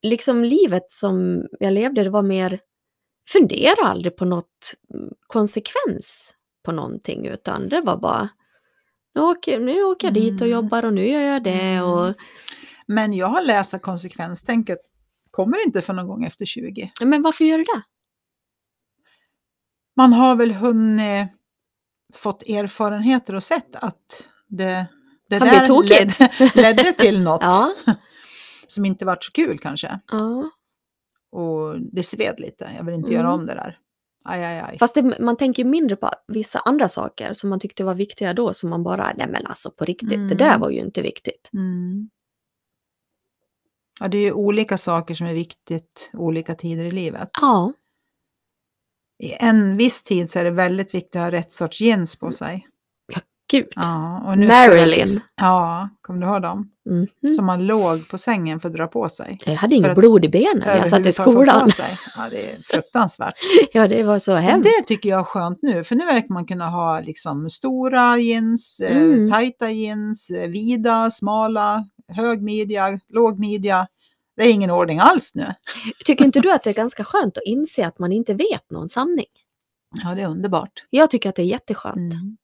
liksom 0.02 0.44
livet 0.44 0.92
som 0.92 1.46
jag 1.60 1.74
levde, 1.74 2.04
det 2.04 2.10
var 2.10 2.22
mer, 2.24 2.60
fundera 3.30 3.88
aldrig 3.88 4.16
på 4.16 4.26
något 4.26 4.74
mm, 4.94 5.10
konsekvens 5.28 6.34
på 6.66 6.72
någonting, 6.72 7.28
utan 7.28 7.70
det 7.70 7.82
var 7.82 7.98
bara, 7.98 8.30
nu 9.18 9.24
åker, 9.24 9.60
nu 9.60 9.84
åker 9.84 10.08
jag 10.08 10.14
dit 10.14 10.42
och 10.42 10.48
Mm. 10.48 10.52
jobbar 10.52 10.86
och 10.86 10.94
nu 10.94 11.08
gör 11.08 11.22
jag 11.22 11.44
det 11.44 11.52
Mm. 11.62 11.84
och 11.90 12.14
Men 12.88 13.14
jag 13.14 13.28
har 13.28 13.42
läst 13.42 13.74
att 13.74 13.82
konsekvenstänket 13.82 14.78
kommer 15.32 15.66
inte 15.66 15.82
för 15.82 15.94
någon 15.94 16.08
gång 16.08 16.26
efter 16.26 16.46
20. 16.46 16.92
men 17.06 17.22
varför 17.22 17.46
gör 17.46 17.58
du 17.58 17.64
det? 17.64 17.82
Man 19.96 20.14
har 20.14 20.36
väl 20.36 20.52
hunnit 20.52 21.28
fått 22.14 22.42
erfarenheter 22.44 23.36
och 23.36 23.44
sett 23.44 23.76
att 23.76 24.28
det, 24.48 24.86
det 25.30 25.40
Kan 25.40 25.68
tokigt. 25.68 26.20
ledde, 26.20 26.52
ledde 26.56 26.94
till 26.94 27.22
något 27.24 27.42
Ja, 27.44 27.74
som 28.68 28.86
inte 28.86 29.06
vart 29.06 29.24
så 29.24 29.32
kul 29.32 29.58
kanske. 29.60 30.00
ja. 30.12 30.50
Och 31.32 31.80
det 31.82 32.04
sved 32.04 32.40
lite, 32.40 32.72
jag 32.78 32.84
vill 32.84 32.96
inte 32.96 33.10
Mm. 33.10 33.22
göra 33.22 33.34
om 33.34 33.46
det 33.46 33.54
där. 33.54 33.80
Aj, 34.28 34.44
aj, 34.46 34.60
aj. 34.60 34.78
Fast 34.80 34.96
det, 34.96 35.20
man 35.20 35.38
tänker 35.38 35.64
ju 35.64 35.70
mindre 35.70 35.96
på 35.96 36.12
vissa 36.28 36.60
andra 36.60 36.90
saker 36.90 37.34
som 37.34 37.50
man 37.50 37.60
tyckte 37.60 37.84
var 37.84 37.96
viktiga 37.96 38.34
då, 38.34 38.54
som 38.54 38.70
man 38.70 38.84
bara, 38.84 39.14
nej 39.18 39.28
men 39.30 39.46
alltså 39.46 39.72
på 39.72 39.86
riktigt, 39.86 40.10
det 40.10 40.16
Mm. 40.16 40.38
där 40.38 40.58
var 40.58 40.70
ju 40.70 40.80
inte 40.80 41.02
viktigt. 41.02 41.50
Mm. 41.54 42.10
Ja, 44.00 44.08
det 44.08 44.18
är 44.18 44.22
ju 44.22 44.32
olika 44.32 44.78
saker 44.78 45.14
som 45.14 45.28
är 45.28 45.34
viktigt 45.34 46.12
olika 46.14 46.56
tider 46.56 46.84
i 46.86 46.90
livet. 46.90 47.30
Ja, 47.42 47.74
I 49.24 49.34
en 49.40 49.78
viss 49.78 50.04
tid 50.04 50.30
så 50.30 50.40
är 50.40 50.44
det 50.44 50.52
väldigt 50.52 50.94
viktigt 50.94 51.16
att 51.16 51.22
ha 51.22 51.32
rätt 51.32 51.52
sorts 51.52 51.82
jeans 51.82 52.16
på 52.20 52.32
sig. 52.32 52.68
Gud. 53.52 53.68
Ja, 53.76 54.22
och 54.26 54.38
nu 54.38 54.48
ska 54.48 54.56
jag- 54.58 54.70
Marilyn. 54.70 55.22
Ja, 55.42 55.90
kommer 56.02 56.22
du 56.22 56.28
ihåg 56.34 56.42
dem? 56.42 56.72
Mhm. 56.90 57.34
Som 57.36 57.46
man 57.46 57.66
låg 57.68 58.08
på 58.10 58.18
sängen 58.18 58.60
för 58.60 58.68
att 58.70 58.76
dra 58.76 58.88
på 58.88 59.10
sig. 59.10 59.40
Jag 59.46 59.56
hade 59.56 59.76
inget 59.76 59.96
blod 59.96 60.26
i 60.26 60.30
benen 60.30 60.64
när 60.66 60.78
jag 60.78 60.90
satt 60.90 61.06
i 61.06 61.14
skolan. 61.14 61.66
på 61.66 61.72
sig. 61.72 61.98
Ja, 62.18 62.28
det 62.32 62.52
är 62.52 62.58
fruktansvärt. 62.64 63.34
Ja, 63.74 63.88
det 63.88 64.04
var 64.04 64.20
så 64.20 64.36
hemskt. 64.36 64.70
det 64.80 64.86
tycker 64.86 65.10
jag 65.10 65.20
är 65.20 65.24
skönt 65.24 65.60
nu, 65.62 65.84
för 65.84 65.96
nu 65.96 66.06
verkar 66.06 66.34
man 66.34 66.46
kunna 66.46 66.70
ha 66.70 67.00
liksom 67.00 67.50
stora 67.50 68.18
jeans, 68.18 68.82
Mm. 68.90 69.26
eh, 69.28 69.34
tajta 69.34 69.72
jeans, 69.72 70.30
eh, 70.30 70.48
vida, 70.50 71.12
smala, 71.12 71.86
hög 72.14 72.42
midja, 72.44 73.00
låg 73.10 73.40
midja. 73.40 73.88
Det 74.36 74.44
är 74.44 74.52
ingen 74.52 74.72
ordning 74.72 75.00
alls 75.00 75.32
nu. 75.36 75.46
Tycker 76.06 76.26
inte 76.26 76.40
du 76.40 76.52
att 76.52 76.64
det 76.64 76.70
är 76.70 76.74
ganska 76.84 77.04
skönt 77.04 77.38
att 77.38 77.44
inse 77.46 77.88
att 77.88 78.00
man 78.00 78.12
inte 78.12 78.34
vet 78.34 78.72
någon 78.72 78.90
sanning? 78.90 79.26
Ja, 80.04 80.16
det 80.16 80.22
är 80.22 80.28
underbart. 80.28 80.86
Jag 80.90 81.10
tycker 81.10 81.30
att 81.30 81.36
det 81.36 81.42
är 81.42 81.46
jätteskönt. 81.46 82.14
Mm. 82.14 82.38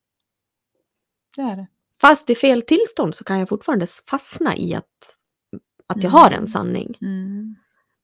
Det 1.36 1.42
är 1.42 1.56
det. 1.56 1.68
Fast 2.02 2.30
i 2.30 2.36
fel 2.36 2.62
tillstånd 2.62 3.16
så 3.16 3.24
kan 3.24 3.40
jag 3.40 3.50
fortfarande 3.50 3.88
fastna 4.10 4.56
i 4.58 4.76
att, 4.76 4.84
att 5.88 6.04
jag 6.04 6.10
Mm. 6.10 6.12
har 6.22 6.32
en 6.32 6.48
sanning. 6.48 6.98
Mm. 7.02 7.56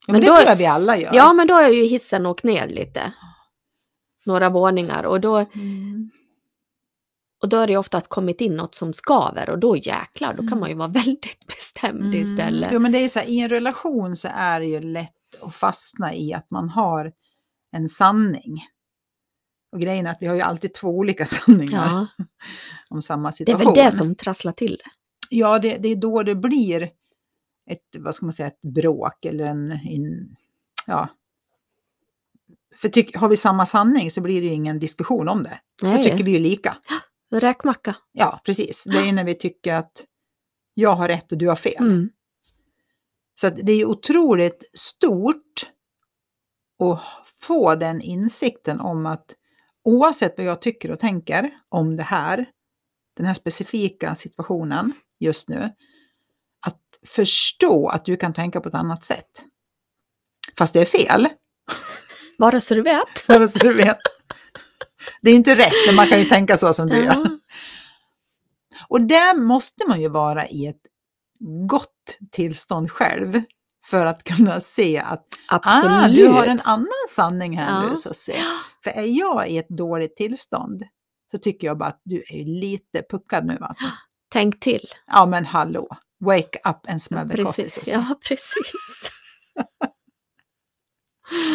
Ja, 0.08 0.14
Men 0.14 0.14
men 0.14 0.22
det 0.22 0.28
då- 0.28 0.36
tror 0.36 0.48
jag 0.50 0.56
vi 0.56 0.66
alla 0.66 0.98
gör. 0.98 1.14
Ja, 1.14 1.34
men 1.34 1.48
då 1.48 1.54
har 1.54 1.62
jag 1.62 1.74
ju 1.74 1.84
hissen 1.84 2.26
åkt 2.26 2.44
ner 2.44 2.68
lite. 2.68 3.14
Några 4.26 4.50
våningar 4.50 5.04
och 5.04 5.22
då, 5.22 5.38
Mm. 5.38 6.12
och 7.42 7.50
då 7.50 7.58
har 7.58 7.68
det 7.68 7.78
oftast 7.78 8.08
kommit 8.08 8.42
in 8.42 8.56
något 8.56 8.76
som 8.76 8.94
skaver 8.94 9.50
och 9.50 9.60
då 9.60 9.78
jäklar, 9.78 10.34
då 10.34 10.38
kan 10.38 10.48
Mm. 10.48 10.60
man 10.60 10.70
ju 10.70 10.76
vara 10.76 10.88
väldigt 11.06 11.48
bestämd 11.48 12.16
istället. 12.16 12.70
Jo, 12.72 12.80
men 12.80 12.92
det 12.92 12.98
är 12.98 13.08
så 13.08 13.20
här, 13.20 13.28
i 13.30 13.40
en 13.40 13.50
relation 13.50 14.16
så 14.16 14.28
är 14.34 14.60
det 14.60 14.66
ju 14.66 14.80
lätt 14.80 15.14
att 15.42 15.56
fastna 15.56 16.14
i 16.16 16.34
att 16.34 16.52
man 16.52 16.70
har 16.70 17.12
en 17.72 17.90
sanning. 17.90 18.64
Och 19.72 19.80
grejen 19.82 20.06
är 20.08 20.12
att 20.12 20.18
vi 20.22 20.28
har 20.28 20.36
ju 20.36 20.42
alltid 20.42 20.74
två 20.74 20.88
olika 20.90 21.26
sanningar 21.26 22.08
Ja, 22.18 22.26
om 22.90 23.02
samma 23.02 23.30
det 23.30 23.34
är 23.34 23.36
situation. 23.36 23.74
väl 23.76 23.86
det 23.86 23.92
som 23.92 24.16
trasslar 24.16 24.52
till 24.52 24.78
det. 24.84 24.92
Ja, 25.30 25.60
det, 25.60 25.78
det 25.78 25.88
är 25.90 25.96
då 25.96 26.24
det 26.24 26.36
blir 26.36 26.84
ett, 27.70 27.96
vad 28.00 28.16
ska 28.16 28.26
man 28.26 28.34
säga, 28.34 28.48
ett 28.48 28.62
bråk 28.62 29.26
eller 29.26 29.46
en, 29.46 29.72
en 29.72 30.36
ja. 30.86 31.10
För 32.76 32.90
tyck, 32.90 33.16
har 33.18 33.30
vi 33.30 33.38
samma 33.38 33.66
sanning 33.66 34.12
så 34.12 34.22
blir 34.22 34.42
det 34.42 34.48
ju 34.48 34.54
ingen 34.54 34.80
diskussion 34.80 35.30
om 35.30 35.44
det. 35.44 35.60
Då 35.82 35.88
Nej, 35.88 36.04
tycker 36.04 36.24
vi 36.24 36.32
ju 36.32 36.40
lika. 36.40 36.78
räkmacka. 37.32 37.96
Ja, 38.12 38.42
precis. 38.46 38.84
Det 38.84 38.98
är 38.98 39.12
när 39.14 39.24
vi 39.24 39.36
tycker 39.36 39.76
att 39.76 40.06
jag 40.74 40.96
har 40.96 41.08
rätt 41.08 41.32
och 41.32 41.38
du 41.38 41.48
har 41.48 41.56
fel. 41.56 41.76
Mm. 41.84 42.10
Så 43.36 43.50
det 43.50 43.72
är 43.72 43.86
otroligt 43.86 44.70
stort 44.74 45.72
att 46.80 47.00
få 47.42 47.76
den 47.76 48.02
insikten 48.02 48.80
om 48.80 49.06
att 49.06 49.36
oavsett 49.84 50.34
vad 50.38 50.46
jag 50.48 50.62
tycker 50.62 50.92
och 50.92 51.00
tänker 51.00 51.52
om 51.70 51.98
det 51.98 52.04
här, 52.04 52.46
den 53.18 53.26
här 53.26 53.34
specifika 53.34 54.16
situationen 54.16 54.94
just 55.20 55.50
nu, 55.50 55.70
att 56.68 56.80
förstå 57.08 57.90
att 57.90 58.06
du 58.06 58.18
kan 58.18 58.34
tänka 58.34 58.62
på 58.62 58.70
ett 58.70 58.76
annat 58.76 59.04
sätt. 59.06 59.46
Fast 60.58 60.74
det 60.74 60.80
är 60.82 60.86
fel, 60.86 61.28
Bara 62.38 62.62
så 62.62 62.74
du 62.76 62.82
vet. 62.82 63.28
bara 63.28 63.48
så 63.48 63.60
du 63.60 63.74
vet. 63.74 63.98
Det 65.22 65.32
är 65.32 65.36
inte 65.36 65.56
rätt, 65.56 65.74
men 65.88 65.96
man 65.96 66.08
kan 66.08 66.20
ju 66.20 66.26
tänka 66.26 66.58
så 66.58 66.74
som 66.74 66.88
du 66.88 66.96
gör. 66.98 67.04
Ja. 67.06 67.30
Och 68.88 69.02
där 69.02 69.36
måste 69.36 69.88
man 69.88 70.02
ju 70.02 70.10
vara 70.10 70.48
i 70.48 70.68
ett 70.68 70.82
gott 71.70 72.18
tillstånd 72.32 72.92
själv 72.92 73.42
för 73.86 74.06
att 74.06 74.24
kunna 74.24 74.60
se 74.62 74.98
att 75.00 75.26
Absolut. 75.48 75.92
ah, 75.92 76.08
du 76.08 76.28
har 76.28 76.48
en 76.48 76.62
annan 76.64 76.88
sanning 77.10 77.58
här 77.58 77.84
Ja. 77.84 77.90
nu. 77.90 77.96
Så 77.98 78.14
se. 78.14 78.44
För 78.84 78.92
är 78.92 79.04
jag 79.20 79.50
i 79.50 79.58
ett 79.58 79.70
dåligt 79.70 80.16
tillstånd 80.16 80.84
så 81.32 81.38
tycker 81.38 81.68
jag 81.68 81.78
bara 81.78 81.90
att 81.90 82.02
du 82.04 82.24
är 82.30 82.46
lite 82.46 83.04
puckad 83.10 83.46
nu 83.46 83.58
alltså. 83.62 83.86
Tänk 84.32 84.60
till. 84.60 84.88
Ja 85.08 85.26
men 85.26 85.46
hallå, 85.46 85.88
wake 86.20 86.60
up 86.70 86.90
and 86.90 87.02
smell 87.02 87.30
the 87.30 87.44
coffee. 87.44 87.68
Ja, 87.86 88.20
precis. 88.28 89.12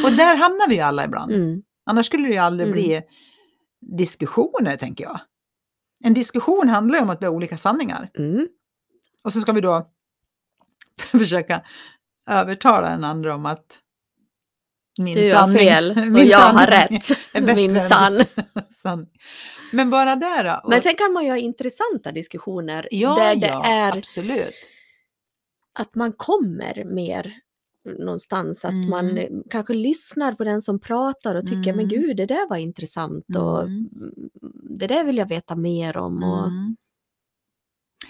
Och 0.04 0.12
där 0.12 0.36
hamnar 0.36 0.68
vi 0.68 0.74
ju 0.74 0.80
alla 0.80 1.04
ibland. 1.04 1.32
Mm. 1.32 1.62
Annars 1.86 2.06
skulle 2.06 2.28
det 2.28 2.32
ju 2.34 2.38
aldrig 2.40 2.68
Mm. 2.68 2.72
bli 2.80 3.02
diskussioner 3.96 4.76
tänker 4.76 5.04
jag. 5.04 5.20
En 6.04 6.14
diskussion 6.14 6.68
handlar 6.68 6.98
ju 6.98 7.02
om 7.04 7.10
att 7.10 7.22
vi 7.22 7.26
har 7.26 7.32
olika 7.32 7.58
sanningar. 7.58 8.10
Mm. 8.18 8.48
Och 9.24 9.32
så 9.32 9.40
ska 9.40 9.52
vi 9.52 9.60
då 9.60 9.90
försöka 11.18 11.62
övertala 12.30 12.88
den 12.90 13.04
andra 13.04 13.34
om 13.34 13.46
att 13.46 13.78
min 14.98 15.14
Du 15.14 15.24
har 15.32 15.40
sanning, 15.40 15.58
fel 15.58 15.90
och 16.14 16.20
jag 16.24 16.38
har 16.38 16.66
rätt. 16.66 17.10
Min 17.56 17.88
sann. 17.88 18.24
sanning. 18.70 19.06
Men 19.72 19.90
bara 19.90 20.16
där 20.16 20.44
då. 20.44 20.68
Men 20.68 20.76
och- 20.76 20.82
sen 20.82 20.94
kan 20.94 21.12
man 21.12 21.24
ju 21.24 21.30
ha 21.30 21.38
intressanta 21.38 22.12
diskussioner 22.12 22.88
ja, 22.90 23.14
där 23.14 23.36
det 23.36 23.46
ja, 23.46 23.64
är 23.64 23.98
absolut. 23.98 24.70
att 25.78 25.94
man 25.94 26.12
kommer 26.12 26.84
mer 26.84 27.32
någonstans. 27.98 28.64
Att 28.64 28.70
Mm. 28.70 28.88
man 28.90 29.28
kanske 29.50 29.74
lyssnar 29.74 30.32
på 30.32 30.44
den 30.44 30.62
som 30.62 30.80
pratar 30.80 31.34
och 31.34 31.46
tycker 31.46 31.72
men 31.74 31.84
Mm. 31.84 31.88
gud 31.88 32.16
det 32.16 32.26
där 32.26 32.48
var 32.48 32.56
intressant 32.56 33.36
och 33.36 33.60
Mm. 33.62 33.88
mm, 33.96 34.12
det 34.78 34.86
där 34.86 35.04
vill 35.04 35.16
jag 35.18 35.28
veta 35.28 35.56
mer 35.56 35.96
om. 35.96 36.22
Och 36.22 36.46
Mm. 36.46 36.76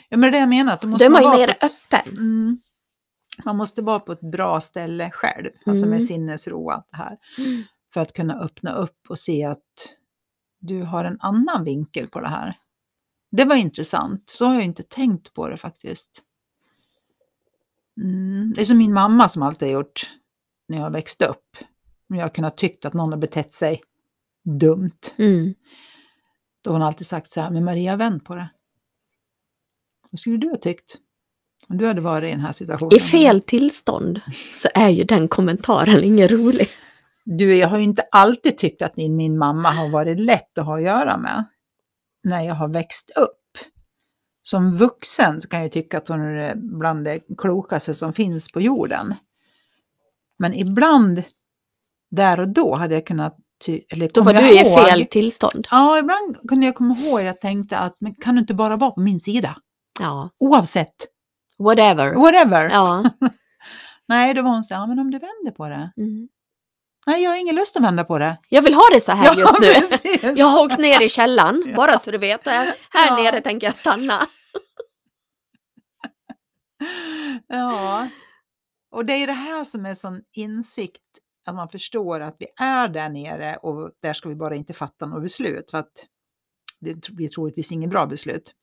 Ja, 0.09 0.17
men 0.17 0.21
det 0.21 0.27
är 0.29 0.33
det 0.33 0.39
jag 0.39 0.49
menar. 0.49 0.73
att 0.73 0.81
Då 0.81 0.89
måste 0.89 1.05
då 1.05 1.07
är 1.07 1.11
man 1.11 1.23
ju 1.23 1.29
vara 1.29 1.39
mer 1.39 1.47
på 1.61 1.67
öppen. 1.67 2.61
Mm, 3.39 3.45
man 3.45 3.57
måste 3.57 3.83
vara 3.83 4.01
på 4.01 4.13
ett 4.13 4.21
bra 4.21 4.61
ställe 4.61 5.11
själv, 5.11 5.51
alltså 5.67 5.85
Mm. 5.87 5.91
med 5.91 6.03
sinnesro 6.03 6.65
och 6.65 6.73
allt 6.75 6.89
det 6.91 6.97
här. 6.97 7.19
För 7.95 8.01
att 8.01 8.13
kunna 8.13 8.41
öppna 8.41 8.75
upp 8.75 9.07
och 9.09 9.19
se 9.19 9.45
att 9.45 9.97
du 10.61 10.83
har 10.83 11.05
en 11.05 11.17
annan 11.21 11.65
vinkel 11.65 12.09
på 12.09 12.21
det 12.21 12.29
här. 12.29 12.59
Det 13.31 13.45
var 13.45 13.57
intressant, 13.57 14.29
så 14.29 14.45
har 14.45 14.55
jag 14.55 14.65
inte 14.65 14.83
tänkt 14.83 15.35
på 15.35 15.49
det 15.49 15.57
faktiskt. 15.57 16.23
Mm. 18.03 18.53
Det 18.55 18.61
är 18.61 18.65
som 18.65 18.79
min 18.79 18.93
mamma 18.93 19.29
som 19.29 19.43
alltid 19.43 19.69
har 19.69 19.73
gjort 19.75 20.13
när 20.69 20.79
jag 20.79 20.91
växte 20.91 21.27
upp. 21.27 21.57
Jag 22.07 22.23
har 22.23 22.29
kunnat 22.29 22.57
tyckt 22.57 22.85
att 22.85 22.95
någon 22.95 23.13
har 23.13 23.19
betett 23.19 23.53
sig 23.53 23.83
dumt. 24.61 25.01
Mm. 25.17 25.55
Då 26.63 26.71
har 26.71 26.79
hon 26.79 26.87
alltid 26.87 27.07
sagt 27.07 27.31
så 27.31 27.41
här, 27.41 27.51
men 27.51 27.65
Maria 27.65 27.97
vänd 27.97 28.25
på 28.25 28.35
det. 28.35 28.51
Vad 30.11 30.19
skulle 30.19 30.37
du 30.37 30.49
ha 30.49 30.57
tyckt? 30.57 30.97
Om 31.69 31.77
du 31.79 31.87
hade 31.87 32.01
varit 32.01 32.29
i 32.29 32.31
den 32.31 32.41
här 32.41 32.53
situationen. 32.53 32.95
I 32.97 33.01
fel 33.01 33.41
tillstånd 33.41 34.21
så 34.53 34.69
är 34.75 34.89
ju 34.89 35.05
den 35.05 35.29
kommentaren 35.29 36.05
ingen 36.05 36.29
rolig. 36.29 36.69
Du, 37.25 37.57
jag 37.57 37.69
har 37.69 37.79
ju 37.79 37.85
inte 37.85 38.03
alltid 38.11 38.59
tyckt 38.59 38.83
att 38.83 38.97
min, 38.97 39.39
mamma 39.39 39.71
har 39.71 39.89
varit 39.89 40.21
lätt 40.21 40.59
att 40.59 40.67
ha 40.67 40.77
att 40.77 40.83
göra 40.83 41.17
med. 41.19 41.45
När 42.25 42.41
jag 42.43 42.55
har 42.55 42.69
växt 42.69 43.11
upp. 43.17 43.41
Som 44.43 44.75
vuxen 44.77 45.41
så 45.41 45.49
kan 45.49 45.63
jag 45.63 45.73
tycka 45.73 45.99
att 45.99 46.09
hon 46.09 46.21
är 46.21 46.55
bland 46.57 47.05
det 47.05 47.21
klokaste 47.39 47.95
som 47.95 48.13
finns 48.13 48.53
på 48.53 48.61
jorden. 48.61 49.15
Men 50.39 50.55
ibland, 50.55 51.23
där 52.11 52.41
och 52.41 52.49
då, 52.49 52.75
hade 52.75 52.95
jag 52.95 53.07
kunnat... 53.07 53.37
Ty- 53.67 53.81
eller 53.89 54.11
Då 54.15 54.23
var 54.23 54.33
du 54.35 54.41
i 54.51 54.59
ihåg- 54.61 54.85
fel 54.85 55.07
tillstånd. 55.07 55.67
Ja, 55.71 55.99
ibland 55.99 56.49
kunde 56.49 56.67
jag 56.67 56.75
komma 56.75 56.97
ihåg 56.99 57.19
att 57.21 57.27
jag 57.27 57.41
tänkte 57.41 57.79
att 57.79 57.97
men 58.01 58.15
kan 58.15 58.35
du 58.35 58.41
inte 58.41 58.55
bara 58.55 58.77
vara 58.77 58.91
på 58.91 59.01
min 59.01 59.21
sida? 59.21 59.57
Ja, 60.01 60.31
Oavsett, 60.39 60.95
whatever. 61.59 62.15
whatever. 62.15 62.71
Ja. 62.71 63.05
Nej, 64.09 64.35
då 64.35 64.43
var 64.43 64.51
hon 64.51 64.65
så 64.65 64.75
här, 64.75 64.81
ja, 64.83 64.87
men 64.87 64.99
om 64.99 65.11
du 65.11 65.19
vänder 65.19 65.51
på 65.57 65.69
det. 65.69 65.93
Mm. 65.97 66.29
Nej, 67.07 67.23
jag 67.23 67.31
har 67.31 67.37
ingen 67.37 67.55
lust 67.57 67.77
att 67.77 67.83
vända 67.83 68.05
på 68.05 68.19
det. 68.19 68.37
Jag 68.49 68.63
vill 68.63 68.75
ha 68.75 68.83
det 68.93 69.01
så 69.01 69.13
här 69.13 69.37
just 69.37 69.61
nu. 69.61 69.67
precis. 69.75 70.37
Jag 70.39 70.47
har 70.47 70.65
åkt 70.65 70.79
ner 70.79 71.03
i 71.03 71.09
källaren, 71.09 71.63
Ja. 71.69 71.77
bara 71.77 71.99
så 71.99 72.11
du 72.11 72.19
vet. 72.19 72.47
Här 72.47 72.75
Ja. 72.93 73.17
nere 73.17 73.41
tänker 73.41 73.67
jag 73.67 73.77
stanna. 73.77 74.27
Ja. 77.49 78.09
Och 78.91 79.05
det 79.05 79.13
är 79.13 79.27
det 79.27 79.33
här 79.33 79.65
som 79.65 79.87
är 79.87 79.95
sån 79.95 80.23
insikt, 80.33 81.03
att 81.47 81.55
man 81.55 81.69
förstår 81.69 82.21
att 82.21 82.37
vi 82.39 82.47
är 82.61 82.89
där 82.89 83.09
nere 83.09 83.57
och 83.57 83.91
där 84.03 84.13
ska 84.13 84.29
vi 84.29 84.35
bara 84.35 84.55
inte 84.57 84.73
fatta 84.75 85.07
något 85.07 85.23
beslut 85.23 85.71
för 85.71 85.79
att 85.79 86.07
det 86.81 87.09
blir 87.11 87.29
troligtvis 87.29 87.73
inget 87.73 87.91
bra 87.91 88.07
beslut. 88.07 88.55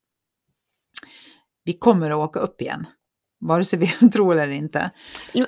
Vi 1.63 1.73
kommer 1.73 2.11
att 2.11 2.17
åka 2.17 2.39
upp 2.39 2.61
igen, 2.61 2.85
vare 3.39 3.63
sig 3.65 3.79
vi 3.79 3.87
tror 4.11 4.35
eller 4.39 4.53
inte. 4.53 4.91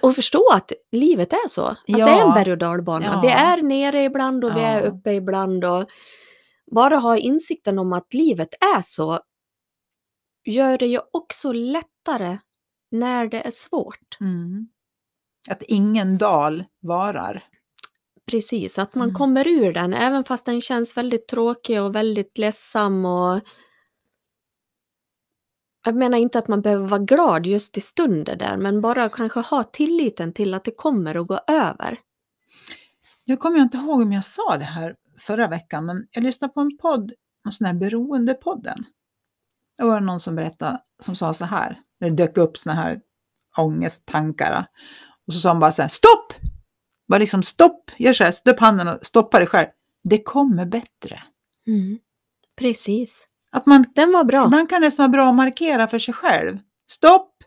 Och 0.02 0.15
förstå 0.15 0.49
att 0.54 0.71
livet 0.91 1.34
är 1.34 1.47
så. 1.49 1.65
Att 1.65 1.78
det 1.88 1.93
är 1.93 1.97
Ja. 1.99 2.28
en 2.28 2.34
berg 2.34 2.52
och 2.52 2.58
dalbana. 2.58 3.06
Ja. 3.06 3.21
Vi 3.21 3.28
är 3.28 3.62
nere 3.62 4.04
ibland 4.04 4.45
och 4.45 4.56
vi 4.56 4.62
är 4.62 4.82
Ja. 4.84 4.89
uppe 4.89 5.12
ibland. 5.13 5.65
Och 5.65 5.89
bara 6.71 6.97
ha 6.97 7.17
insikten 7.17 7.80
om 7.80 7.93
att 7.93 8.13
livet 8.13 8.49
är 8.76 8.82
så 8.82 9.19
gör 10.45 10.78
det 10.78 10.86
ju 10.88 10.99
också 11.12 11.52
lättare 11.52 12.38
när 12.91 13.28
det 13.28 13.41
är 13.47 13.52
svårt. 13.52 14.17
Mm. 14.21 14.67
Att 15.49 15.63
ingen 15.63 16.17
dal 16.17 16.63
varar. 16.82 17.43
Precis, 18.32 18.80
att 18.80 18.95
man 18.95 19.04
Mm. 19.10 19.15
kommer 19.15 19.47
ur 19.47 19.73
den 19.73 19.93
även 19.93 20.23
fast 20.23 20.45
den 20.45 20.62
känns 20.62 20.97
väldigt 20.97 21.28
tråkig 21.28 21.82
och 21.82 21.95
väldigt 21.95 22.38
ledsam 22.38 23.06
och 23.06 23.39
jag 25.84 25.96
menar 25.96 26.17
inte 26.17 26.39
att 26.39 26.48
man 26.48 26.62
behöver 26.62 26.88
vara 26.88 27.02
glad 27.02 27.46
just 27.46 27.78
i 27.78 27.82
stunden 27.82 28.38
där, 28.38 28.58
men 28.58 28.82
bara 28.82 29.10
kanske 29.10 29.39
ha 29.39 29.63
tilliten 29.63 30.34
till 30.34 30.54
att 30.54 30.63
det 30.63 30.72
kommer 30.72 31.15
att 31.15 31.28
gå 31.28 31.39
över. 31.48 31.98
Jag 33.24 33.39
kommer 33.39 33.60
inte 33.60 33.78
ihåg 33.78 34.02
om 34.02 34.13
jag 34.13 34.26
sa 34.26 34.58
det 34.58 34.65
här 34.65 34.96
förra 35.19 35.48
veckan, 35.48 35.86
men 35.86 36.08
jag 36.12 36.24
lyssnade 36.24 36.54
på 36.54 36.62
en 36.62 36.78
podd, 36.78 37.12
en 37.46 37.52
sån 37.52 37.67
här 37.67 37.74
beroendepodden. 37.74 38.86
Det 39.78 39.84
var 39.84 40.00
någon 40.00 40.19
som 40.19 40.36
berättade, 40.36 40.82
som 41.00 41.15
sa 41.15 41.34
så 41.34 41.46
här, 41.46 41.80
när 42.00 42.10
det 42.10 42.15
dök 42.15 42.38
upp 42.38 42.58
såna 42.58 42.76
här 42.76 43.02
ångesttankar. 43.58 44.65
Och 45.28 45.34
så 45.34 45.39
sa 45.39 45.50
han 45.50 45.60
bara 45.60 45.72
så 45.72 45.82
här, 45.82 45.89
stopp! 45.89 46.34
Bara 47.08 47.17
liksom 47.17 47.43
stopp, 47.43 47.91
gör 47.98 48.13
så 48.13 48.24
här, 48.24 48.32
stopp 48.32 48.60
handen 48.60 48.88
och 48.88 49.06
stoppa 49.06 49.39
dig 49.39 49.48
själv. 49.48 49.67
Det 50.04 50.24
kommer 50.24 50.65
bättre. 50.65 51.24
Mm. 51.67 52.00
Precis. 52.56 53.28
Att 53.54 53.66
man, 53.66 53.86
Den 53.96 54.12
var 54.12 54.24
bra. 54.24 54.46
ibland 54.46 54.70
kan 54.70 54.82
det 54.82 54.98
vara 54.98 55.08
bra 55.10 55.30
att 55.30 55.36
markera 55.36 55.88
för 55.88 56.00
sig 56.00 56.13
själv. 56.13 56.60
Stopp! 56.92 57.44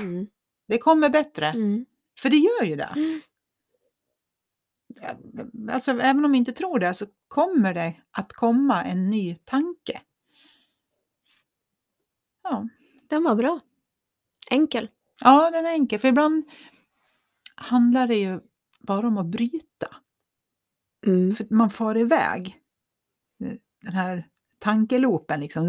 Mm. 0.00 0.26
Det 0.68 0.78
kommer 0.78 1.08
bättre. 1.10 1.46
Mm. 1.46 1.86
För 2.20 2.30
det 2.30 2.36
gör 2.36 2.64
ju 2.64 2.76
det. 2.76 2.92
Mm. 2.96 3.20
Alltså 5.72 5.90
även 5.90 6.24
om 6.24 6.32
vi 6.32 6.38
inte 6.38 6.52
tror 6.52 6.78
det 6.78 6.94
så 6.94 7.06
kommer 7.28 7.74
det 7.74 7.94
att 8.10 8.32
komma 8.32 8.84
en 8.84 9.10
ny 9.10 9.34
tanke. 9.44 10.00
Ja, 12.42 12.68
Den 13.08 13.22
var 13.22 13.34
bra. 13.36 13.60
Enkel. 14.50 14.90
ja 15.20 15.50
den 15.50 15.66
är 15.66 15.70
enkel. 15.70 16.00
För 16.00 16.08
ibland 16.08 16.44
handlar 17.54 18.06
det 18.08 18.16
ju 18.16 18.40
bara 18.80 19.06
om 19.08 19.18
att 19.18 19.26
bryta. 19.26 19.96
Mm. 21.06 21.34
För 21.36 21.46
man 21.50 21.70
far 21.70 21.96
iväg. 21.98 22.60
Den 23.82 23.92
här 23.94 24.28
tankelopen 24.58 25.40
liksom. 25.40 25.66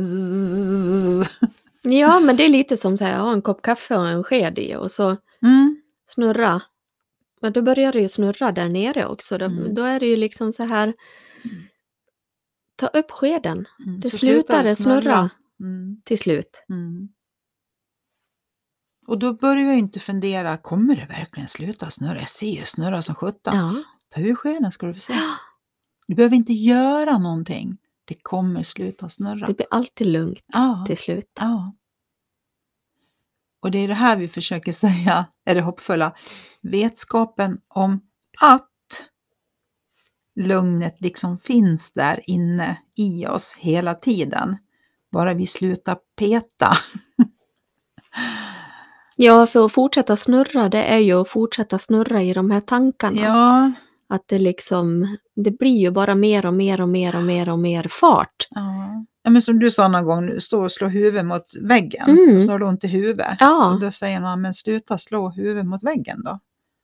Ja, 1.81 2.19
men 2.19 2.35
det 2.37 2.43
är 2.45 2.49
lite 2.49 2.77
som 2.77 2.97
så 2.97 3.03
här, 3.03 3.19
ha 3.19 3.33
en 3.33 3.41
kopp 3.41 3.61
kaffe 3.61 3.97
och 3.97 4.07
en 4.07 4.23
sked 4.23 4.59
i 4.59 4.75
och 4.75 4.91
så 4.91 5.17
Mm, 5.41 5.81
snurra 6.07 6.61
Men 7.41 7.53
då 7.53 7.61
börjar 7.61 7.91
det 7.93 7.99
ju 7.99 8.09
snurra 8.09 8.51
där 8.51 8.69
nere 8.69 9.05
också. 9.07 9.37
Då, 9.37 9.45
Mm. 9.45 9.73
då 9.75 9.83
är 9.83 9.99
det 9.99 10.05
ju 10.07 10.15
liksom 10.15 10.51
så 10.51 10.63
här, 10.63 10.93
ta 12.75 12.87
upp 12.87 13.11
skeden. 13.11 13.67
Mm, 13.85 13.99
Det 13.99 14.09
så 14.11 14.17
slutar 14.17 14.63
det 14.63 14.75
snurra 14.75 15.29
Mm, 15.59 16.01
till 16.05 16.17
slut. 16.17 16.63
mm. 16.69 17.09
Och 19.07 19.19
då 19.19 19.33
börjar 19.33 19.67
jag 19.67 19.77
inte 19.77 19.99
fundera, 19.99 20.57
kommer 20.57 20.95
det 20.95 21.05
verkligen 21.05 21.47
sluta 21.47 21.89
snurra? 21.89 22.19
Jag 22.19 22.29
ser 22.29 22.63
snurra 22.63 23.01
som 23.01 23.15
sjutton. 23.15 23.55
Ja. 23.55 23.83
Ta 24.15 24.21
ur 24.21 24.35
skeden 24.35 24.71
ska 24.71 24.85
du 24.87 24.93
få 24.93 24.99
se. 24.99 25.13
Du 26.07 26.15
behöver 26.15 26.35
inte 26.35 26.53
göra 26.53 27.17
någonting. 27.17 27.77
Det 28.07 28.15
kommer 28.23 28.63
sluta 28.63 29.09
snurra. 29.09 29.47
Det 29.47 29.53
blir 29.53 29.67
alltid 29.71 30.07
lugnt 30.07 30.43
Ja, 30.47 30.83
till 30.87 30.97
slut. 30.97 31.31
ja. 31.39 31.73
Och 33.59 33.71
det 33.71 33.77
är 33.79 33.87
det 33.87 33.93
här 33.93 34.17
vi 34.17 34.27
försöker 34.27 34.71
säga 34.85 35.25
är 35.45 35.55
det 35.55 35.61
hoppfulla. 35.61 36.15
Vetskapen 36.61 37.59
om 37.67 38.01
att 38.41 38.69
lugnet 40.35 41.01
liksom 41.01 41.37
finns 41.37 41.91
där 41.93 42.21
inne 42.29 42.77
i 42.95 43.27
oss 43.27 43.55
hela 43.59 43.93
tiden. 43.95 44.57
Bara 45.11 45.33
vi 45.33 45.47
slutar 45.47 45.97
peta. 46.15 46.77
Ja, 49.19 49.47
för 49.47 49.65
att 49.65 49.71
fortsätta 49.71 50.17
snurra, 50.17 50.69
det 50.69 50.83
är 50.83 50.97
ju 50.97 51.21
att 51.21 51.29
fortsätta 51.29 51.79
snurra 51.79 52.21
i 52.23 52.33
de 52.33 52.51
här 52.51 52.61
tankarna. 52.61 53.21
Ja, 53.21 53.71
Att 54.09 54.27
det 54.27 54.39
liksom, 54.39 55.17
det 55.35 55.51
blir 55.51 55.77
ju 55.77 55.91
bara 55.91 56.15
mer 56.15 56.45
och 56.45 56.53
mer 56.53 56.81
och 56.81 56.89
mer 56.89 57.15
och 57.15 57.23
mer 57.23 57.49
och 57.49 57.59
mer 57.59 57.87
fart. 57.89 58.47
ja. 58.49 59.05
ja 59.23 59.29
men 59.31 59.41
som 59.41 59.59
du 59.59 59.71
sa 59.71 59.87
någon 59.87 60.05
gång, 60.05 60.41
stå 60.41 60.63
och 60.63 60.71
slå 60.71 60.87
huvudet 60.87 61.25
mot 61.25 61.45
väggen. 61.61 62.09
Mm. 62.09 62.35
Och 62.35 62.43
så 62.43 62.51
har 62.51 62.59
du 62.59 62.65
ont 62.65 62.83
i 62.83 62.87
huvudet. 62.87 63.37
Ja, 63.39 63.73
Och 63.73 63.79
då 63.79 63.91
säger 63.91 64.21
man, 64.21 64.41
men 64.41 64.53
sluta 64.53 64.97
slå 64.97 65.29
huvudet 65.29 65.65
mot 65.65 65.83
väggen 65.83 66.23
då. 66.23 66.39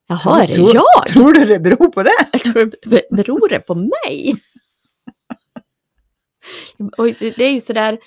jaha, 0.07 0.43
är 0.43 0.47
det 0.47 0.53
tror, 0.53 0.75
jag? 0.75 1.07
Tror 1.07 1.33
du 1.33 1.45
det 1.45 1.59
beror 1.59 1.87
på 1.91 2.03
det? 2.03 2.39
Tror 2.39 2.71
beror 3.15 3.49
det 3.49 3.59
på 3.59 3.75
mig? 3.75 4.35
Och 6.97 7.05
det 7.19 7.43
är 7.43 7.51
ju 7.51 7.61
sådär, 7.61 7.99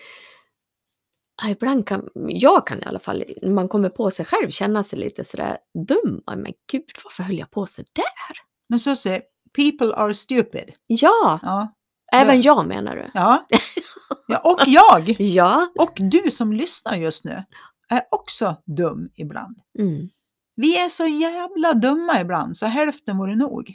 ibland 1.50 1.86
kan, 1.86 2.08
jag 2.14 2.66
kan 2.66 2.78
i 2.78 2.84
alla 2.84 2.98
fall, 2.98 3.24
när 3.42 3.50
man 3.50 3.68
kommer 3.68 3.88
på 3.88 4.10
sig 4.10 4.24
själv, 4.26 4.50
känna 4.50 4.84
sig 4.84 4.98
lite 4.98 5.24
sådär 5.24 5.58
dum. 5.88 6.22
Men 6.26 6.52
gud, 6.72 6.84
varför 7.04 7.22
höll 7.22 7.38
jag 7.38 7.50
på 7.50 7.66
så 7.66 7.82
där? 7.92 8.45
Men 8.68 8.78
så 8.78 8.96
säger 8.96 9.22
people 9.56 9.94
are 9.94 10.14
stupid. 10.14 10.72
Ja, 10.86 11.38
Ja, 11.42 11.74
även 12.12 12.36
Det- 12.36 12.42
jag 12.42 12.66
menar 12.66 12.96
du. 12.96 13.10
ja. 13.14 13.46
ja 14.28 14.38
och 14.44 14.60
jag. 14.66 15.20
Ja. 15.20 15.70
Och 15.78 15.92
du 15.96 16.30
som 16.30 16.52
lyssnar 16.52 16.96
just 16.96 17.24
nu 17.24 17.44
är 17.88 18.02
också 18.10 18.56
dum 18.64 19.08
ibland. 19.14 19.58
Mm. 19.78 20.08
Vi 20.56 20.76
är 20.78 20.88
så 20.88 21.06
jävla 21.06 21.72
dumma 21.72 22.20
ibland, 22.20 22.56
så 22.56 22.66
hälften 22.66 23.18
vore 23.18 23.36
nog. 23.36 23.74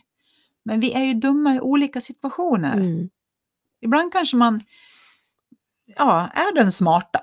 Men 0.66 0.80
vi 0.80 0.94
är 0.94 1.04
ju 1.04 1.14
dumma 1.14 1.56
i 1.56 1.60
olika 1.60 2.02
situationer. 2.02 2.74
Mm. 2.78 3.10
Ibland 3.82 4.12
kanske 4.14 4.38
man 4.38 4.64
ja, 5.86 6.30
är 6.34 6.56
den 6.56 6.72
smarta 6.72 7.20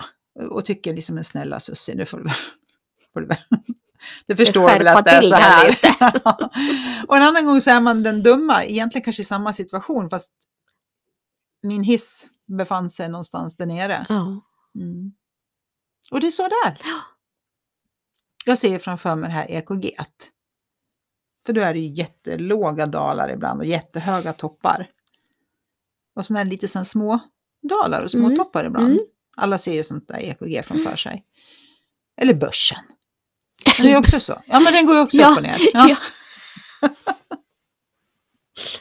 och 0.50 0.64
tycker 0.64 0.94
liksom 0.94 1.18
en 1.18 1.24
snälla 1.24 1.61
Sussie, 1.61 1.94
det 1.94 2.07
får 2.07 2.18
du 2.18 2.24
väl. 2.24 2.33
Får 3.12 3.20
du 3.20 3.26
väl. 3.26 3.38
Det 4.26 4.37
förstår 4.37 4.66
väl 4.66 4.88
att 4.88 5.04
det 5.04 5.11
är 5.11 5.22
så 5.22 5.28
det 5.28 5.34
här. 5.37 5.78
här 6.00 7.04
och 7.08 7.16
en 7.16 7.22
annan 7.22 7.46
gång 7.46 7.61
så 7.61 7.70
är 7.70 7.80
man 7.80 8.02
den 8.02 8.22
dumma, 8.22 8.64
egentligen 8.64 9.04
kanske 9.04 9.22
i 9.22 9.24
samma 9.24 9.52
situation 9.52 10.11
fast 10.11 10.32
min 11.62 11.82
hiss 11.82 12.26
befann 12.46 12.90
sig 12.90 13.08
någonstans 13.08 13.56
där 13.56 13.66
nere. 13.66 14.06
Ja. 14.08 14.40
Mm. 14.74 15.12
Och 16.11 16.20
det 16.20 16.26
är 16.26 16.30
så 16.30 16.42
där. 16.42 16.78
Ja. 16.84 17.00
Jag 18.46 18.58
ser 18.58 18.78
framför 18.78 19.14
mig 19.16 19.28
det 19.28 19.34
här 19.34 19.50
EKG. 19.50 19.90
För 21.46 21.52
då 21.52 21.61
är 21.61 21.74
det 21.74 21.80
ju 21.80 21.88
jättelåga 21.94 22.87
dalar 22.87 23.28
ibland 23.32 23.61
och 23.61 23.66
jättehöga 23.66 24.32
toppar. 24.32 24.90
Och 26.14 26.26
så 26.26 26.34
är 26.37 26.44
det 26.44 26.50
lite 26.50 26.68
sen 26.68 26.84
små 26.84 27.18
dalar 27.62 28.02
och 28.02 28.11
små 28.11 28.24
Mm, 28.26 28.37
toppar 28.37 28.64
ibland. 28.64 28.87
mm. 28.87 28.98
Alla 29.37 29.58
ser 29.58 29.74
ju 29.74 29.84
sånt 29.84 30.08
där 30.08 30.18
EKG 30.18 30.62
framför 30.64 30.96
sig. 30.96 31.24
Eller 32.20 32.34
börsen. 32.34 32.78
Det 33.64 33.92
är 33.92 33.99
också 33.99 34.21
så. 34.21 34.42
Ja, 34.47 34.61
men 34.61 34.73
den 34.73 34.87
går 34.87 34.97
ju 34.97 35.03
också 35.03 35.16
Ja, 35.16 35.31
upp 35.31 35.37
och 35.37 35.42
ner. 35.42 35.57
Ja. 35.73 35.88
Ja. 35.88 35.97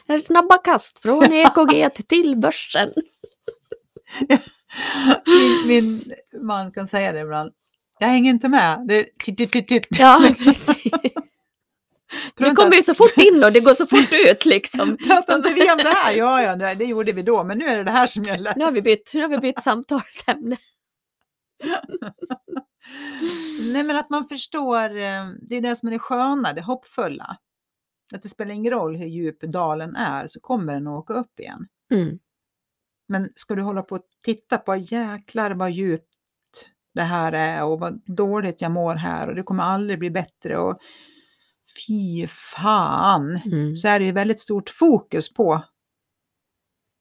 Det 0.06 0.12
är 0.12 0.18
snabba 0.18 0.58
kast 0.58 1.02
från 1.02 1.32
EKG 1.32 1.90
till 2.08 2.36
börsen. 2.36 2.92
Min, 5.26 5.66
min 5.66 6.14
man 6.42 6.72
kan 6.72 6.88
säga 6.88 7.12
det 7.12 7.20
ibland. 7.20 7.52
Jag 7.98 8.08
hänger 8.08 8.30
inte 8.30 8.48
med. 8.48 8.84
Det 8.88 9.08
titt, 9.24 9.52
titt, 9.52 9.68
titt. 9.68 9.86
Ja, 9.98 10.32
precis. 10.44 10.66
Det 12.36 12.54
kommer 12.54 12.74
ju 12.76 12.82
så 12.82 12.94
fort 12.94 13.16
in 13.16 13.44
och 13.44 13.52
det 13.52 13.60
går 13.60 13.74
så 13.74 13.86
fort 13.86 14.12
ut 14.12 14.44
liksom. 14.44 14.96
Pratar 14.96 15.36
inte 15.36 15.52
vi 15.52 15.70
om 15.70 15.78
det 15.78 15.88
här? 15.88 16.12
Ja, 16.12 16.42
ja, 16.42 16.74
det 16.74 16.84
gjorde 16.84 17.12
vi 17.12 17.22
då, 17.22 17.44
men 17.44 17.58
nu 17.58 17.66
är 17.66 17.76
det 17.78 17.84
det 17.84 17.90
här 17.90 18.06
som 18.06 18.22
gäller. 18.22 18.52
Nu 18.56 18.64
har 18.64 18.72
vi 18.72 18.82
bytt, 18.82 19.10
nu 19.14 19.22
har 19.22 19.28
vi 19.28 19.38
bytt 19.38 19.62
samtalsämne. 19.62 20.56
Nej, 23.72 23.84
men 23.84 23.96
att 23.96 24.10
man 24.10 24.24
förstår, 24.24 24.84
eh, 24.84 25.28
det 25.42 25.56
är 25.56 25.60
det 25.60 25.76
som 25.76 25.86
är 25.86 25.92
det 25.92 25.98
sköna, 25.98 26.52
det 26.52 26.62
hoppfulla. 26.62 27.38
Att 28.14 28.22
det 28.22 28.28
spelar 28.28 28.54
ingen 28.54 28.72
roll 28.72 28.96
hur 28.96 29.06
djup 29.06 29.40
dalen 29.40 29.96
är 29.96 30.26
så 30.26 30.40
kommer 30.40 30.74
den 30.74 30.86
att 30.86 30.98
åka 30.98 31.14
upp 31.14 31.40
igen. 31.40 31.66
Mm. 31.92 32.18
Men 33.08 33.28
ska 33.34 33.54
du 33.54 33.62
hålla 33.62 33.82
på 33.82 33.94
och 33.94 34.02
titta 34.24 34.58
på 34.58 34.76
jäklar 34.76 35.50
vad 35.50 35.70
djupt 35.70 36.04
det 36.94 37.02
här 37.02 37.32
är 37.32 37.64
och 37.64 37.80
vad 37.80 38.02
dåligt 38.06 38.62
jag 38.62 38.70
mår 38.70 38.94
här 38.94 39.28
och 39.28 39.34
det 39.34 39.42
kommer 39.42 39.62
aldrig 39.62 39.98
bli 39.98 40.10
bättre 40.10 40.58
och 40.58 40.78
fy 41.86 42.26
fan. 42.26 43.40
Mm. 43.44 43.76
Så 43.76 43.88
är 43.88 44.00
det 44.00 44.06
ju 44.06 44.12
väldigt 44.12 44.40
stort 44.40 44.70
fokus 44.70 45.34
på 45.34 45.64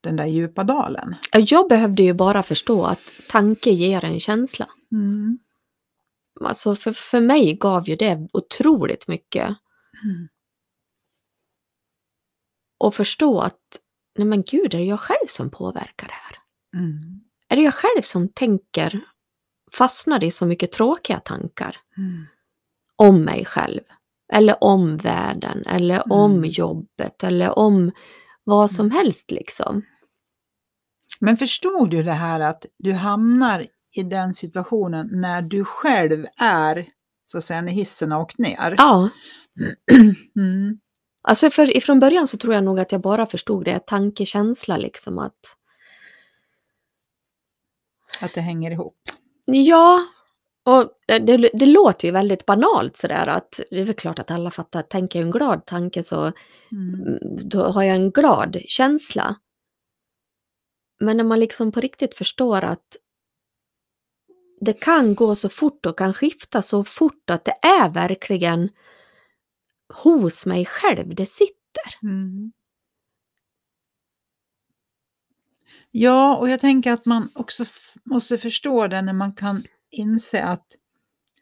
den 0.04 0.16
där 0.16 0.26
djupa 0.26 0.64
dalen. 0.64 1.16
Ja, 1.32 1.40
Jag 1.40 1.70
behövde 1.70 2.04
ju 2.04 2.14
bara 2.14 2.44
förstå 2.44 2.86
att 2.86 3.00
tanke 3.30 3.70
ger 3.70 4.06
en 4.06 4.20
känsla. 4.20 4.68
Mm. 4.92 5.40
Alltså 6.42 6.76
för, 6.76 6.92
för 6.92 7.22
mig 7.22 7.54
gav 7.58 7.90
ju 7.90 7.96
det 7.96 8.28
otroligt 8.34 9.08
mycket. 9.08 9.46
Mm. 10.04 10.28
Och 12.78 12.96
förstå 12.96 13.40
att, 13.40 13.60
nej 14.18 14.28
men 14.28 14.44
gud, 14.44 14.74
är 14.74 14.78
det 14.78 14.84
jag 14.86 15.00
själv 15.00 15.28
som 15.28 15.50
påverkar 15.52 16.08
det 16.08 16.14
här? 16.14 16.38
Mm. 16.84 17.22
Är 17.48 17.56
det 17.56 17.62
jag 17.62 17.74
själv 17.74 18.02
som 18.02 18.30
tänker, 18.30 19.02
fastnar 19.72 20.24
i 20.24 20.32
så 20.32 20.46
mycket 20.46 20.72
tråkiga 20.72 21.20
tankar 21.20 21.78
Mm. 21.98 22.26
om 22.96 23.22
mig 23.24 23.46
själv? 23.46 23.82
Eller 24.34 24.64
om 24.64 24.98
världen, 24.98 25.64
eller 25.66 26.14
om 26.14 26.32
Mm. 26.38 26.50
jobbet, 26.50 27.24
eller 27.24 27.60
om 27.60 27.92
vad 28.44 28.72
som 28.72 28.92
helst 28.92 29.32
liksom. 29.32 29.82
Men 31.20 31.38
förstod 31.38 31.90
du 31.90 32.04
det 32.04 32.12
här 32.12 32.40
att 32.40 32.66
du 32.78 32.94
hamnar 32.94 33.66
i 33.98 34.04
den 34.04 34.34
situationen 34.34 35.10
när 35.12 35.42
du 35.42 35.66
själv 35.66 36.26
är, 36.38 36.88
så 37.32 37.38
att 37.38 37.44
säga, 37.44 37.62
när 37.62 37.72
hissen 37.72 38.12
har 38.12 38.22
åkt 38.22 38.38
ner? 38.38 38.76
Ja, 38.78 39.10
Mm. 40.36 40.80
alltså 41.22 41.50
för, 41.50 41.78
ifrån 41.78 42.00
början 42.00 42.28
så 42.28 42.38
tror 42.38 42.54
jag 42.54 42.64
nog 42.64 42.80
att 42.80 42.92
jag 42.92 43.02
bara 43.02 43.26
förstod 43.26 43.66
det, 43.66 43.80
tankekänsla 43.88 44.78
liksom 44.78 45.20
att 45.20 45.40
Att 48.22 48.34
det 48.34 48.42
hänger 48.42 48.72
ihop. 48.72 48.98
Ja, 49.46 50.06
och 50.66 50.92
det, 51.08 51.50
det 51.54 51.66
låter 51.66 52.08
ju 52.08 52.12
väldigt 52.12 52.46
banalt 52.46 52.98
sådär 52.98 53.28
att 53.28 53.60
det 53.70 53.80
är 53.82 53.86
väl 53.86 53.96
klart 53.96 54.20
att 54.20 54.32
alla 54.32 54.52
fattar 54.52 54.80
att 54.80 54.90
tänker 54.90 55.20
jag 55.20 55.26
en 55.26 55.32
glad 55.32 55.66
tanke 55.66 56.04
så 56.04 56.32
mm, 56.72 57.20
då 57.50 57.64
har 57.64 57.84
jag 57.84 57.96
en 57.96 58.12
glad 58.12 58.58
känsla. 58.68 59.36
Men 61.00 61.18
när 61.18 61.24
man 61.24 61.40
liksom 61.40 61.72
på 61.72 61.82
riktigt 61.82 62.16
förstår 62.16 62.62
att 62.62 62.96
det 64.62 64.74
kan 64.74 65.16
gå 65.16 65.36
så 65.36 65.50
fort 65.50 65.86
och 65.86 65.98
kan 65.98 66.14
skifta 66.14 66.62
så 66.62 66.84
fort 66.84 67.30
att 67.30 67.46
det 67.46 67.56
är 67.62 67.90
verkligen 67.90 68.70
hos 69.94 70.46
mig 70.46 70.66
själv 70.66 71.16
det 71.16 71.26
sitter. 71.26 72.04
Mm. 72.04 72.52
Ja, 75.92 76.38
och 76.38 76.50
jag 76.50 76.60
tänker 76.60 76.92
att 76.92 77.06
man 77.06 77.30
också 77.36 77.66
måste 78.04 78.38
förstå 78.38 78.88
det 78.88 79.02
när 79.02 79.14
man 79.14 79.34
kan 79.34 79.64
inse 79.90 80.44
att 80.44 80.68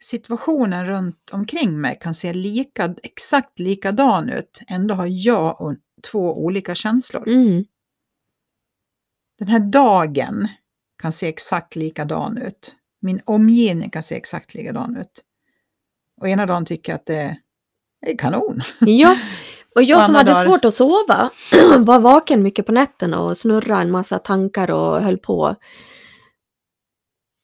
situationen 0.00 0.86
runt 0.86 1.30
omkring 1.32 1.80
mig 1.80 1.98
kan 2.00 2.14
se 2.14 2.32
lika, 2.32 2.94
exakt 3.02 3.58
likadan 3.58 4.28
ut. 4.28 4.60
Ändå 4.66 4.94
har 4.94 5.06
jag 5.06 5.60
och 5.60 5.74
två 6.10 6.44
olika 6.44 6.74
känslor. 6.74 7.28
Mm, 7.28 7.64
Den 9.38 9.48
här 9.48 9.60
dagen 9.60 10.48
kan 10.98 11.12
se 11.12 11.28
exakt 11.28 11.76
likadan 11.76 12.38
ut. 12.38 12.74
Min 13.00 13.20
omgivning 13.24 13.90
kan 13.90 14.02
se 14.02 14.14
exakt 14.14 14.54
likadan 14.54 14.96
ut. 14.96 15.24
Och 16.20 16.28
ena 16.28 16.46
dagen 16.46 16.64
tycker 16.64 16.92
jag 16.92 16.96
att 16.96 17.06
det 17.06 17.36
är 18.06 18.18
kanon. 18.18 18.62
Ja, 18.80 19.16
och 19.74 19.82
jag 19.82 20.04
som 20.04 20.14
hade 20.14 20.32
dagar. 20.32 20.44
svårt 20.44 20.64
att 20.64 20.74
sova, 20.74 21.30
var 21.78 22.00
vaken 22.00 22.42
mycket 22.42 22.66
på 22.66 22.72
nätterna 22.72 23.20
och 23.20 23.36
snurrade 23.36 23.82
en 23.82 23.90
massa 23.90 24.18
tankar 24.18 24.70
och 24.70 25.02
höll 25.02 25.18
på. 25.18 25.56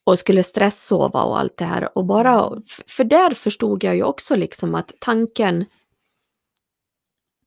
Och 0.04 0.18
skulle 0.18 0.42
stresssova 0.42 1.22
och 1.22 1.38
allt 1.38 1.56
det 1.56 1.64
här. 1.64 1.98
Och 1.98 2.04
bara, 2.04 2.50
för 2.86 3.04
där 3.04 3.34
förstod 3.34 3.84
jag 3.84 3.96
ju 3.96 4.02
också 4.02 4.36
liksom 4.36 4.74
att 4.74 4.92
tanken 4.98 5.64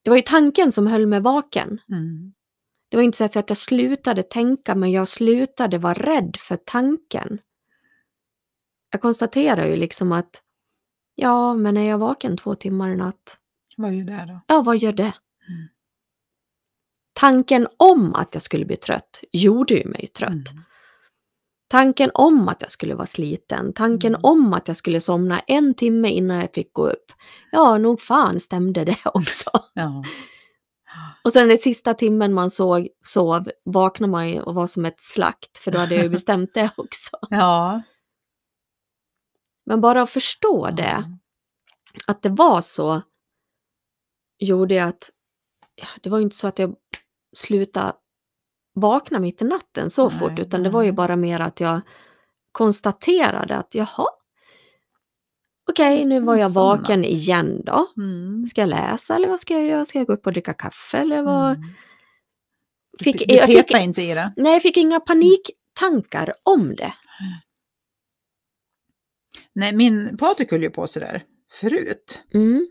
det 0.05 0.09
var 0.09 0.17
ju 0.17 0.23
tanken 0.23 0.71
som 0.71 0.87
höll 0.87 1.07
mig 1.07 1.19
vaken. 1.19 1.81
Mm. 1.89 2.33
Det 2.89 2.97
var 2.97 3.03
inte 3.03 3.17
så 3.17 3.23
att 3.39 3.49
jag 3.49 3.57
slutade 3.57 4.23
tänka, 4.23 4.75
men 4.75 4.91
jag 4.91 5.09
slutade 5.09 5.77
vara 5.77 5.93
rädd 5.93 6.37
för 6.39 6.55
tanken. 6.55 7.39
Jag 8.95 9.01
konstaterar 9.01 9.65
ju 9.65 9.75
liksom 9.75 10.11
att 10.11 10.41
ja, 11.15 11.53
men 11.53 11.77
är 11.77 11.89
jag 11.89 11.97
vaken 11.97 12.37
två 12.37 12.55
timmar 12.55 12.89
i 12.89 12.95
natt, 12.95 13.37
Vad 13.77 13.93
är 13.93 14.03
det 14.03 14.25
då? 14.27 14.39
ja, 14.47 14.61
vad 14.61 14.77
gör 14.77 14.93
det? 14.93 15.03
Mm. 15.03 15.67
Tanken 17.13 17.67
om 17.77 18.15
att 18.15 18.33
jag 18.33 18.43
skulle 18.43 18.65
bli 18.65 18.75
trött 18.75 19.21
gjorde 19.31 19.73
ju 19.73 19.85
mig 19.85 20.07
trött. 20.07 20.31
Mm. 20.51 20.63
Tanken 21.69 22.11
om 22.13 22.47
att 22.49 22.61
jag 22.61 22.71
skulle 22.71 22.95
vara 22.95 23.05
sliten, 23.07 23.73
tanken 23.73 24.11
Mm. 24.15 24.21
om 24.23 24.53
att 24.53 24.67
jag 24.67 24.77
skulle 24.77 25.01
somna 25.01 25.39
en 25.39 25.73
timme 25.73 26.09
innan 26.09 26.37
jag 26.37 26.53
fick 26.53 26.73
gå 26.73 26.87
upp. 26.89 27.11
Ja, 27.51 27.77
nog 27.77 28.01
fan 28.01 28.39
stämde 28.39 28.85
det 28.85 28.97
också. 29.05 29.49
Ja. 29.73 30.03
Och 31.23 31.33
sen 31.33 31.47
den 31.47 31.57
sista 31.57 31.93
timmen 31.93 32.33
man 32.33 32.49
såg, 32.49 32.87
sov 33.05 33.49
vaknade 33.65 34.11
man 34.11 34.29
ju 34.29 34.41
och 34.41 34.55
var 34.55 34.67
som 34.67 34.85
ett 34.85 35.01
slakt, 35.01 35.57
för 35.57 35.71
då 35.71 35.77
hade 35.79 35.95
jag 35.95 36.03
ju 36.03 36.09
bestämt 36.09 36.53
det 36.53 36.69
också. 36.77 37.17
Ja. 37.29 37.81
Men 39.65 39.81
bara 39.81 40.01
att 40.01 40.09
förstå 40.09 40.69
det, 40.71 41.17
att 42.07 42.21
det 42.21 42.29
var 42.29 42.61
så, 42.61 43.01
gjorde 44.39 44.85
att, 44.85 45.11
det 46.01 46.09
var 46.09 46.19
inte 46.19 46.35
så 46.35 46.47
att 46.47 46.59
jag 46.59 46.75
slutade 47.35 47.93
vakna 48.75 49.19
mitt 49.19 49.41
i 49.41 49.45
natten 49.45 49.89
så 49.89 50.09
Nej, 50.09 50.19
fort, 50.19 50.39
utan 50.39 50.63
det 50.63 50.69
var 50.69 50.81
ju 50.81 50.87
nej. 50.91 50.95
bara 50.95 51.15
mer 51.15 51.39
att 51.39 51.59
jag 51.59 51.81
konstaterade 52.51 53.55
att 53.55 53.75
jaha, 53.75 54.07
okej, 55.71 56.05
nu 56.05 56.19
var 56.19 56.35
jag 56.35 56.51
Somna. 56.51 56.65
vaken 56.75 57.05
igen 57.05 57.61
då. 57.65 57.87
Mm. 57.97 58.45
Ska 58.47 58.61
jag 58.61 58.69
läsa 58.69 59.15
eller 59.15 59.27
vad 59.27 59.39
ska 59.39 59.53
jag 59.53 59.63
göra? 59.65 59.85
Ska 59.85 59.97
jag 59.97 60.07
gå 60.07 60.13
upp 60.13 60.25
och 60.25 60.33
dricka 60.33 60.53
kaffe 60.53 60.97
eller 60.97 61.21
vad? 61.23 61.51
Mm. 61.51 61.69
Fick, 63.03 63.27
du 63.27 63.35
jag 63.35 63.47
petar 63.47 63.61
fick, 63.61 63.77
inte 63.77 64.01
i 64.01 64.13
det? 64.13 64.33
nej, 64.37 64.53
jag 64.53 64.61
fick 64.61 64.77
inga 64.77 64.99
paniktankar 64.99 66.33
om 66.43 66.75
det. 66.75 66.93
Nej, 69.55 69.73
min 69.75 70.17
Patrik 70.17 70.51
höll 70.51 70.63
ju 70.63 70.69
på 70.69 70.87
sådär 70.87 71.23
förut. 71.59 72.21
Mm. 72.33 72.67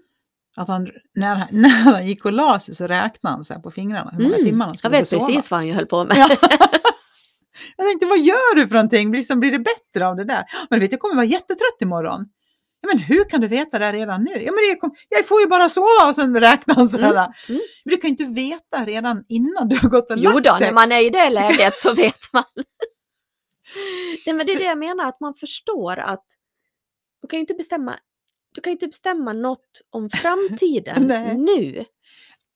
Att 0.56 0.68
han, 0.68 0.88
när, 1.14 1.36
han- 1.36 1.48
när 1.60 1.68
han 1.68 2.06
gick 2.06 2.24
och 2.24 2.32
la 2.32 2.60
sig 2.60 2.74
så 2.74 2.86
räknade 2.86 3.36
han 3.36 3.44
så 3.44 3.54
på 3.60 3.70
fingrarna 3.70 4.10
hur 4.10 4.22
många 4.22 4.34
Mm. 4.34 4.46
timmar 4.46 4.64
han 4.64 4.72
Jag 4.72 4.78
skulle 4.78 4.98
vet 4.98 5.08
få 5.10 5.20
sova. 5.20 5.26
precis 5.26 5.50
vad 5.50 5.60
han 5.60 5.70
höll 5.70 5.86
på 5.86 6.04
med. 6.04 6.16
Ja. 6.16 6.28
jag 7.76 7.86
tänkte, 7.86 8.06
vad 8.06 8.18
gör 8.18 8.54
du 8.56 8.66
för 8.66 8.74
någonting? 8.74 9.12
Liksom, 9.12 9.40
blir 9.40 9.50
det 9.52 9.58
bättre 9.58 10.06
av 10.08 10.16
det 10.16 10.24
där? 10.24 10.44
Men 10.70 10.80
vet, 10.80 10.90
jag 10.92 11.00
kommer 11.00 11.14
vara 11.14 11.24
jättetrött 11.26 11.82
imorgon. 11.82 12.26
Ja, 12.80 12.88
men 12.92 12.98
hur 12.98 13.24
kan 13.24 13.40
du 13.40 13.48
veta 13.48 13.78
det 13.78 13.84
här 13.84 13.92
redan 13.92 14.24
nu? 14.24 14.30
Ja, 14.30 14.52
men 14.52 14.58
det 14.70 14.76
kom, 14.80 14.94
jag 15.08 15.26
får 15.26 15.40
ju 15.40 15.46
bara 15.46 15.68
sova 15.68 16.08
och 16.08 16.14
sen 16.14 16.40
räknar 16.40 16.74
han 16.74 16.88
så 16.88 16.98
här. 16.98 17.10
Mm, 17.10 17.24
mm. 17.48 17.60
Men 17.84 17.90
du 17.94 17.96
kan 17.96 18.08
ju 18.08 18.10
inte 18.10 18.24
veta 18.24 18.84
redan 18.84 19.24
innan 19.28 19.68
du 19.68 19.76
har 19.76 19.88
gått 19.88 20.10
och 20.10 20.16
Jo 20.18 20.30
lagt 20.30 20.44
då, 20.44 20.52
dig. 20.52 20.60
när 20.60 20.72
man 20.72 20.92
är 20.92 21.00
i 21.00 21.10
det 21.10 21.30
läget 21.30 21.78
så 21.78 21.94
vet 21.94 22.32
man. 22.32 22.44
Nej, 24.26 24.34
men 24.34 24.46
det 24.46 24.52
är 24.52 24.58
det 24.58 24.64
jag 24.64 24.78
menar, 24.78 25.08
att 25.08 25.20
man 25.20 25.34
förstår 25.34 25.98
att 25.98 26.24
du 27.24 27.28
kan 27.28 27.36
ju 27.36 27.40
inte 27.40 27.54
bestämma, 27.54 27.94
du 28.54 28.60
kan 28.60 28.70
inte 28.70 28.86
bestämma 28.86 29.32
något 29.32 29.80
om 29.90 30.10
framtiden 30.10 31.02
nu. 31.44 31.84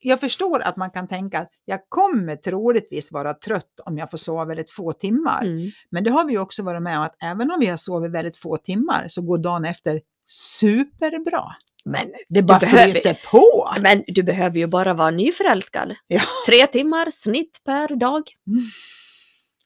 Jag 0.00 0.20
förstår 0.20 0.60
att 0.62 0.76
man 0.76 0.90
kan 0.90 1.08
tänka 1.08 1.38
att 1.38 1.48
jag 1.64 1.80
kommer 1.88 2.36
troligtvis 2.36 3.12
vara 3.12 3.34
trött 3.34 3.80
om 3.84 3.98
jag 3.98 4.10
får 4.10 4.18
sova 4.18 4.44
väldigt 4.44 4.70
få 4.70 4.92
timmar. 4.92 5.42
Mm. 5.44 5.70
Men 5.90 6.04
det 6.04 6.10
har 6.10 6.24
vi 6.24 6.38
också 6.38 6.62
varit 6.62 6.82
med 6.82 6.98
om 6.98 7.04
att 7.04 7.22
även 7.22 7.50
om 7.50 7.60
vi 7.60 7.66
har 7.66 7.76
sovit 7.76 8.10
väldigt 8.12 8.36
få 8.36 8.56
timmar 8.56 9.04
så 9.08 9.22
går 9.22 9.38
dagen 9.38 9.64
efter 9.64 10.00
superbra. 10.26 11.44
Men, 11.84 12.06
Det 12.28 12.42
bara 12.42 12.60
flyter 12.60 13.18
på. 13.30 13.68
men 13.80 14.04
du 14.06 14.22
behöver 14.22 14.58
ju 14.58 14.66
bara 14.66 14.94
vara 14.94 15.10
nyförälskad. 15.10 15.94
Ja. 16.06 16.20
Tre 16.46 16.66
timmar 16.66 17.10
snitt 17.10 17.60
per 17.64 17.96
dag. 17.96 18.22
Mm. 18.46 18.62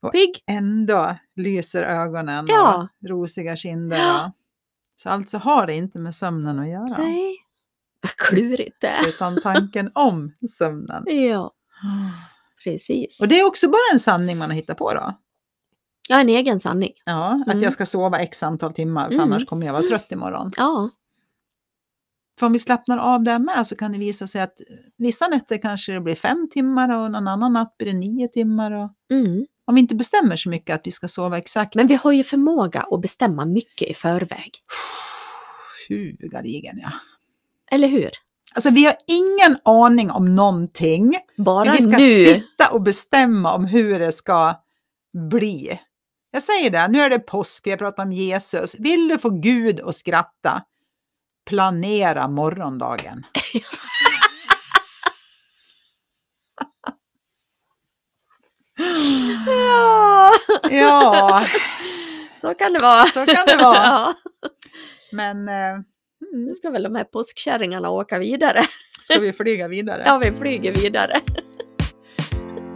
Och- 0.03 0.13
Pigg. 0.13 0.43
Ändå 0.47 1.17
lyser 1.37 1.83
ögonen 1.83 2.47
Ja. 2.49 2.89
och 3.03 3.09
rosiga 3.11 3.57
kinder. 3.57 3.99
Ja. 3.99 4.33
Så 4.97 5.09
alltså 5.09 5.39
har 5.39 5.67
det 5.67 5.75
inte 5.75 5.99
med 5.99 6.15
sömnen 6.15 6.59
att 6.59 6.69
göra. 6.69 6.99
Nej. 6.99 7.37
Vad 8.01 8.11
klurigt 8.17 8.81
det 8.81 8.87
är. 8.87 9.09
Utan 9.09 9.41
tanken 9.43 9.91
om 9.95 10.33
sömnen. 10.59 11.05
Ja, 11.31 11.55
precis. 12.65 13.21
Och 13.21 13.29
det 13.29 13.41
är 13.41 13.47
också 13.47 13.69
bara 13.71 13.93
en 13.93 14.01
sanning 14.01 14.39
man 14.39 14.51
har 14.51 14.57
hittat 14.57 14.79
på 14.79 14.95
då. 14.95 15.19
Ja, 16.09 16.21
en 16.21 16.29
egen 16.29 16.61
sanning. 16.61 16.93
Ja, 17.05 17.43
att 17.47 17.53
Mm. 17.53 17.63
jag 17.65 17.73
ska 17.73 17.87
sova 17.87 18.19
x 18.19 18.43
antal 18.43 18.73
timmar 18.73 19.07
för 19.07 19.15
Mm. 19.15 19.25
annars 19.33 19.47
kommer 19.47 19.67
jag 19.67 19.73
vara 19.73 19.83
trött 19.83 20.13
imorgon. 20.13 20.51
Ja, 20.57 20.91
För 22.39 22.47
om 22.47 22.53
vi 22.53 22.59
slappnar 22.59 22.99
av 22.99 23.23
där 23.23 23.39
med 23.39 23.67
så 23.67 23.77
kan 23.77 23.93
det 23.93 23.99
visa 23.99 24.27
sig 24.27 24.41
att 24.43 24.55
vissa 24.97 25.29
nätter 25.29 25.59
kanske 25.59 25.93
det 25.93 26.01
blir 26.01 26.15
fem 26.15 26.49
timmar 26.53 26.89
och 26.99 27.11
någon 27.11 27.29
annan 27.29 27.53
natt 27.53 27.75
blir 27.79 27.93
det 27.93 27.99
nio 27.99 28.29
timmar. 28.29 28.71
Och 28.73 28.91
mm. 29.11 29.47
Om 29.67 29.75
vi 29.75 29.81
inte 29.81 29.95
bestämmer 29.95 30.37
så 30.37 30.49
mycket 30.49 30.75
att 30.75 30.87
vi 30.87 30.91
ska 30.91 31.09
sova 31.09 31.39
exakt 31.39 31.75
men 31.75 31.87
vi 31.87 31.95
har 31.95 32.13
ju 32.13 32.25
förmåga 32.25 32.81
att 32.91 33.01
bestämma 33.01 33.45
mycket 33.45 33.89
i 33.89 33.95
förväg. 33.95 34.51
hugaligen 36.21 36.79
ja. 36.83 36.93
Eller 37.71 37.89
hur? 37.89 38.11
Alltså 38.55 38.71
vi 38.71 38.85
har 38.85 38.95
ingen 39.07 39.59
aning 39.65 40.11
om 40.11 40.35
någonting. 40.35 41.15
Bara 41.37 41.65
Men 41.65 41.77
vi 41.77 41.83
ska 41.83 41.97
nu. 41.97 42.25
sitta 42.25 42.71
och 42.73 42.83
bestämma 42.83 43.55
om 43.55 43.65
hur 43.65 43.99
det 43.99 44.13
ska 44.13 44.55
bli. 45.31 45.81
Jag 46.31 46.43
säger 46.43 46.71
det, 46.71 46.89
nu 46.89 46.99
är 46.99 47.11
det 47.11 47.19
påsk, 47.19 47.67
jag 47.67 47.79
pratar 47.79 48.03
om 48.03 48.13
Jesus. 48.13 48.77
Vill 48.79 49.09
du 49.09 49.19
få 49.19 49.31
Gud 49.31 49.81
att 49.81 49.97
skratta? 49.97 50.63
Planera 51.47 52.29
morgondagen. 52.29 53.27
Ja, 59.47 60.31
Ja, 60.71 61.47
så 62.41 62.55
kan 62.55 62.73
det 62.73 62.79
vara. 62.83 63.07
så 63.07 63.27
kan 63.27 63.47
det 63.47 63.57
vara. 63.57 63.77
Ja, 63.85 64.15
Men 65.13 65.49
eh, 65.49 65.79
nu 66.33 66.39
mm, 66.43 66.55
ska 66.55 66.71
väl 66.71 66.83
de 66.83 66.95
här 66.95 67.05
påskkärringarna 67.05 67.91
åka 67.91 68.19
vidare. 68.19 68.65
ska 69.01 69.19
vi 69.19 69.33
flyga 69.33 69.69
vidare? 69.69 70.03
Ja, 70.07 70.21
vi 70.25 70.33
flyger 70.33 70.73
vidare. 70.73 71.21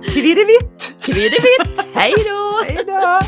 Kvirrevitt! 0.05 0.95
Kviddevitt, 1.01 1.95
hej 1.95 2.13
då! 2.29 2.63
Hej 2.67 2.85
då! 2.87 3.21